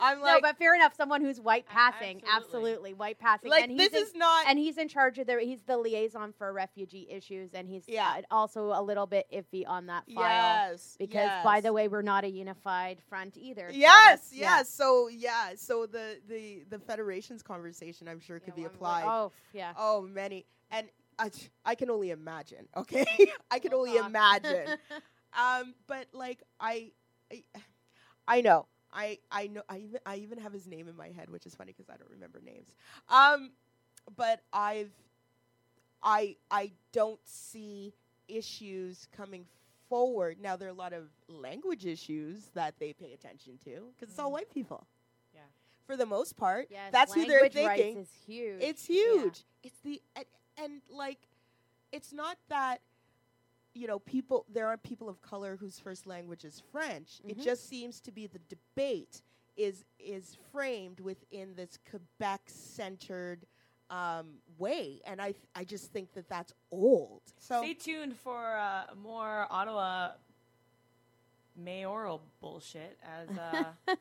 I'm 0.00 0.20
like, 0.20 0.42
no, 0.42 0.48
but 0.48 0.58
fair 0.58 0.74
enough. 0.74 0.94
Someone 0.96 1.22
who's 1.22 1.40
white 1.40 1.66
passing, 1.66 2.22
absolutely. 2.30 2.72
absolutely, 2.72 2.94
white 2.94 3.18
passing. 3.18 3.50
like 3.50 3.62
and 3.64 3.72
he's 3.72 3.90
this 3.90 4.00
in, 4.02 4.06
is 4.08 4.14
not. 4.14 4.44
and 4.48 4.58
he's 4.58 4.76
in 4.78 4.88
charge 4.88 5.18
of 5.18 5.26
the. 5.26 5.38
He's 5.40 5.62
the 5.62 5.76
liaison 5.76 6.32
for 6.36 6.52
refugee 6.52 7.06
issues, 7.10 7.50
and 7.54 7.68
he's 7.68 7.84
Yeah. 7.88 8.16
uh, 8.18 8.22
also 8.30 8.72
a 8.74 8.82
little 8.82 9.06
bit 9.06 9.26
iffy 9.32 9.64
on 9.66 9.86
that 9.86 10.04
file 10.14 10.70
yes, 10.72 10.96
because, 10.98 11.30
by 11.44 11.60
the 11.60 11.72
way, 11.72 11.88
we're 11.88 12.02
not 12.02 12.24
a 12.24 12.30
unified 12.30 12.98
front 13.08 13.36
either. 13.36 13.70
Yes, 13.72 13.92
that's- 13.94 14.32
yes. 14.32 14.40
yeah. 14.40 14.62
So 14.64 15.08
yeah, 15.08 15.50
so 15.56 15.86
the 15.86 16.18
the 16.28 16.64
the 16.68 16.78
federations 16.78 17.42
conversation, 17.42 18.08
I'm 18.08 18.20
sure, 18.20 18.38
could 18.40 18.48
Yeah, 18.48 18.54
be 18.56 18.62
one 18.62 18.70
would- 18.70 18.76
applied. 18.76 19.04
Oh, 19.06 19.26
f- 19.26 19.32
yeah. 19.52 19.72
Oh, 19.76 20.02
many, 20.22 20.46
and 20.70 20.88
I, 21.18 21.30
I 21.64 21.74
can 21.74 21.90
only 21.90 22.10
imagine. 22.10 22.68
Okay, 22.76 23.06
I 23.50 23.58
can 23.58 23.74
only 23.74 23.96
imagine. 23.96 24.68
um, 25.44 25.74
but 25.86 26.06
like 26.12 26.42
I, 26.60 26.92
I, 27.32 27.44
I 28.26 28.40
know. 28.40 28.66
I, 28.92 29.18
I 29.30 29.46
know 29.48 29.62
I 29.68 29.78
even 29.78 30.00
I 30.06 30.16
even 30.16 30.38
have 30.38 30.52
his 30.52 30.66
name 30.66 30.88
in 30.88 30.96
my 30.96 31.08
head, 31.08 31.30
which 31.30 31.46
is 31.46 31.54
funny 31.54 31.72
because 31.72 31.88
I 31.88 31.96
don't 31.96 32.10
remember 32.10 32.40
names. 32.44 32.74
Um, 33.08 33.52
but 34.16 34.40
I've 34.52 34.92
I 36.02 36.36
I 36.50 36.72
don't 36.92 37.20
see 37.24 37.94
issues 38.28 39.08
coming 39.16 39.46
forward. 39.88 40.38
Now 40.40 40.56
there 40.56 40.68
are 40.68 40.72
a 40.72 40.74
lot 40.74 40.92
of 40.92 41.08
language 41.28 41.86
issues 41.86 42.50
that 42.54 42.78
they 42.78 42.92
pay 42.92 43.12
attention 43.12 43.58
to 43.64 43.92
because 43.94 44.10
it's 44.10 44.18
all 44.18 44.30
Mhm. 44.30 44.32
white 44.32 44.50
people. 44.50 44.86
Yeah. 45.82 45.86
For 45.86 45.96
the 45.96 46.06
most 46.06 46.36
part, 46.36 46.68
Yes, 46.70 46.92
that's 46.92 47.12
who 47.14 47.24
they're 47.26 47.42
language 47.42 47.64
rights 47.64 47.82
thinking. 47.82 48.02
is 48.02 48.10
huge. 48.26 48.62
It's 48.62 48.88
Yeah. 48.88 48.96
huge. 48.96 49.44
It's 49.62 49.78
the 49.80 50.02
and, 50.16 50.24
and 50.56 50.82
like 50.90 51.18
it's 51.92 52.12
not 52.12 52.38
that 52.48 52.80
you 53.74 53.86
know 53.86 53.98
people 53.98 54.44
there 54.48 54.68
are 54.68 54.76
people 54.76 55.08
of 55.08 55.20
color 55.22 55.56
whose 55.56 55.78
first 55.78 56.06
language 56.06 56.44
is 56.44 56.60
French. 56.72 57.20
It 57.26 57.38
Mhm. 57.38 57.44
just 57.44 57.68
seems 57.68 58.00
to 58.02 58.12
be 58.12 58.26
the 58.26 58.40
debate 58.48 59.22
is 59.56 59.84
is 59.98 60.36
framed 60.50 61.00
within 61.00 61.54
this 61.54 61.78
Quebec 61.90 62.42
centered 62.46 63.46
um, 63.90 64.38
way, 64.56 65.02
and 65.04 65.20
I 65.20 65.32
th- 65.32 65.44
I 65.54 65.64
just 65.64 65.92
think 65.92 66.12
that 66.14 66.26
that's 66.28 66.54
old. 66.70 67.20
So 67.38 67.60
Stay 67.60 67.74
tuned 67.74 68.16
for 68.16 68.56
uh, 68.56 68.86
more 68.96 69.46
Ottawa 69.50 70.12
mayoral 71.54 72.22
bullshit 72.40 72.98
as 73.02 73.28
uh, 73.36 73.72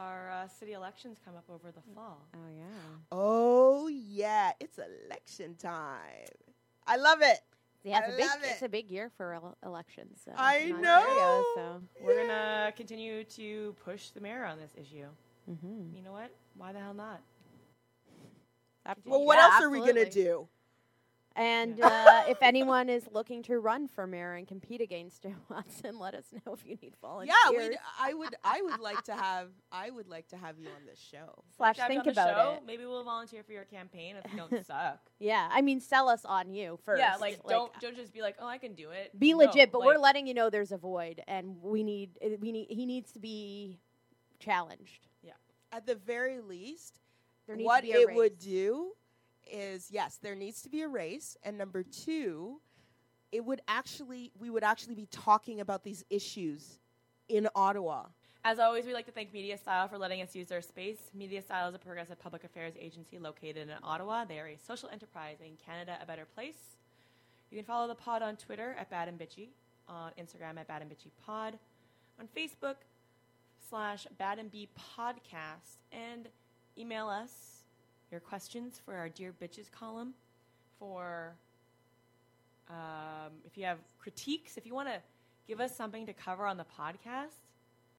our 0.00 0.30
uh, 0.30 0.48
city 0.48 0.72
elections 0.72 1.18
come 1.24 1.36
up 1.36 1.44
over 1.52 1.70
the 1.70 1.82
fall. 1.94 2.26
Oh 2.34 2.38
yeah. 2.56 2.64
oh 3.12 3.88
yeah, 3.88 4.52
it's 4.58 4.78
election 4.78 5.54
time. 5.56 6.26
I 6.86 6.96
love 6.96 7.18
it. 7.22 7.40
Yeah, 7.84 8.00
it's 8.04 8.14
a 8.14 8.16
big 8.16 8.26
love 8.26 8.38
it's 8.42 8.62
a 8.62 8.68
big 8.68 8.90
year 8.90 9.10
for 9.16 9.34
ele- 9.34 9.56
elections. 9.64 10.22
So 10.24 10.32
I 10.36 10.70
know. 10.70 11.00
Ontario, 11.00 11.44
so. 11.54 11.82
We're 12.02 12.16
gonna 12.16 12.72
continue 12.76 13.24
to 13.24 13.74
push 13.84 14.10
the 14.10 14.20
mayor 14.20 14.44
on 14.44 14.58
this 14.58 14.72
issue. 14.76 15.06
Mm-hmm. 15.50 15.96
You 15.96 16.02
know 16.02 16.12
what? 16.12 16.30
Why 16.56 16.72
the 16.72 16.78
hell 16.78 16.94
not? 16.94 17.20
Well, 19.04 19.24
what 19.24 19.38
else 19.38 19.62
are 19.62 19.70
we 19.70 19.80
gonna 19.80 20.08
do? 20.08 20.48
And 21.36 21.80
uh, 21.80 22.24
if 22.28 22.38
anyone 22.42 22.88
is 22.88 23.06
looking 23.12 23.42
to 23.44 23.58
run 23.60 23.86
for 23.86 24.06
mayor 24.06 24.34
and 24.34 24.46
compete 24.48 24.80
against 24.80 25.22
Jim 25.22 25.36
Watson, 25.48 25.98
let 25.98 26.14
us 26.14 26.24
know 26.34 26.52
if 26.52 26.66
you 26.66 26.76
need 26.82 26.94
volunteers. 27.00 27.36
Yeah, 27.52 27.56
we'd, 27.68 27.78
I 28.00 28.14
would. 28.14 28.34
I 28.42 28.62
would 28.62 28.80
like 28.80 29.02
to 29.04 29.14
have. 29.14 29.48
I 29.70 29.90
would 29.90 30.08
like 30.08 30.28
to 30.28 30.36
have 30.36 30.58
you 30.58 30.66
on 30.68 30.84
this 30.86 30.98
show. 30.98 31.44
Slash 31.56 31.78
Have 31.78 31.88
think 31.88 32.00
on 32.00 32.06
the 32.06 32.12
about 32.12 32.34
show? 32.36 32.52
it. 32.54 32.62
Maybe 32.66 32.84
we'll 32.84 33.04
volunteer 33.04 33.42
for 33.44 33.52
your 33.52 33.64
campaign 33.64 34.16
if 34.22 34.30
you 34.32 34.38
don't 34.38 34.66
suck. 34.66 35.00
Yeah, 35.18 35.48
I 35.52 35.62
mean, 35.62 35.80
sell 35.80 36.08
us 36.08 36.24
on 36.24 36.50
you 36.50 36.78
first. 36.84 37.00
Yeah, 37.00 37.16
like, 37.16 37.40
don't 37.46 37.72
don't 37.80 37.96
just 37.96 38.12
be 38.12 38.22
like, 38.22 38.36
oh, 38.40 38.46
I 38.46 38.58
can 38.58 38.74
do 38.74 38.90
it. 38.90 39.18
be 39.18 39.32
No, 39.32 39.38
legit. 39.38 39.70
but 39.70 39.82
we're 39.84 39.98
letting 39.98 40.26
you 40.26 40.34
know 40.34 40.50
there's 40.50 40.72
a 40.72 40.78
void, 40.78 41.22
and 41.28 41.56
we 41.62 41.84
need 41.84 42.10
uh, 42.24 42.30
we 42.40 42.50
need 42.50 42.66
he 42.70 42.86
needs 42.86 43.12
to 43.12 43.20
be 43.20 43.78
challenged. 44.40 45.06
Yeah, 45.22 45.32
at 45.72 45.86
the 45.86 45.94
very 45.94 46.40
least, 46.40 46.98
There 47.46 47.54
needs 47.54 47.66
what 47.66 47.80
to 47.82 47.86
be 47.86 47.92
a 47.92 48.00
it 48.00 48.14
would 48.14 48.38
do 48.38 48.92
is 49.50 49.88
yes, 49.90 50.18
there 50.22 50.34
needs 50.34 50.62
to 50.62 50.68
be 50.68 50.82
a 50.82 50.88
race, 50.88 51.36
and 51.42 51.58
number 51.58 51.82
two, 51.82 52.60
it 53.32 53.44
would 53.44 53.60
actually 53.68 54.32
we 54.38 54.50
would 54.50 54.64
actually 54.64 54.94
be 54.94 55.06
talking 55.10 55.60
about 55.60 55.84
these 55.84 56.04
issues 56.10 56.78
in 57.28 57.48
Ottawa. 57.54 58.06
As 58.42 58.58
always, 58.58 58.86
we'd 58.86 58.94
like 58.94 59.04
to 59.04 59.12
thank 59.12 59.34
Mediastyle 59.34 59.90
for 59.90 59.98
letting 59.98 60.22
us 60.22 60.34
use 60.34 60.46
their 60.48 60.62
space. 60.62 60.98
Mediastyle 61.16 61.68
is 61.68 61.74
a 61.74 61.78
progressive 61.78 62.18
public 62.18 62.42
affairs 62.42 62.72
agency 62.80 63.18
located 63.18 63.68
in 63.68 63.74
Ottawa. 63.82 64.24
They 64.24 64.38
are 64.38 64.46
a 64.46 64.56
social 64.56 64.88
enterprise 64.88 65.36
making 65.40 65.58
Canada 65.64 65.98
a 66.02 66.06
better 66.06 66.24
place. 66.24 66.78
You 67.50 67.58
can 67.58 67.66
follow 67.66 67.86
the 67.86 67.94
pod 67.94 68.22
on 68.22 68.36
Twitter 68.36 68.74
at 68.78 68.88
Bad 68.88 69.08
and 69.08 69.18
Bitchy, 69.18 69.48
on 69.88 70.12
Instagram 70.18 70.58
at 70.58 70.68
Bad 70.68 70.80
and 70.80 70.90
Bitchy 70.90 71.10
Pod, 71.26 71.58
on 72.18 72.28
Facebook 72.34 72.76
slash 73.68 74.06
Bad 74.16 74.38
and 74.38 74.50
B 74.50 74.68
Podcast, 74.96 75.78
and 75.92 76.28
email 76.78 77.08
us 77.08 77.59
your 78.10 78.20
questions 78.20 78.80
for 78.84 78.94
our 78.94 79.08
Dear 79.08 79.32
Bitches 79.40 79.70
column. 79.70 80.14
For 80.78 81.34
um, 82.68 83.32
if 83.44 83.56
you 83.56 83.64
have 83.64 83.78
critiques, 83.98 84.56
if 84.56 84.66
you 84.66 84.74
want 84.74 84.88
to 84.88 85.00
give 85.46 85.60
us 85.60 85.76
something 85.76 86.06
to 86.06 86.12
cover 86.12 86.46
on 86.46 86.56
the 86.56 86.66
podcast, 86.78 87.49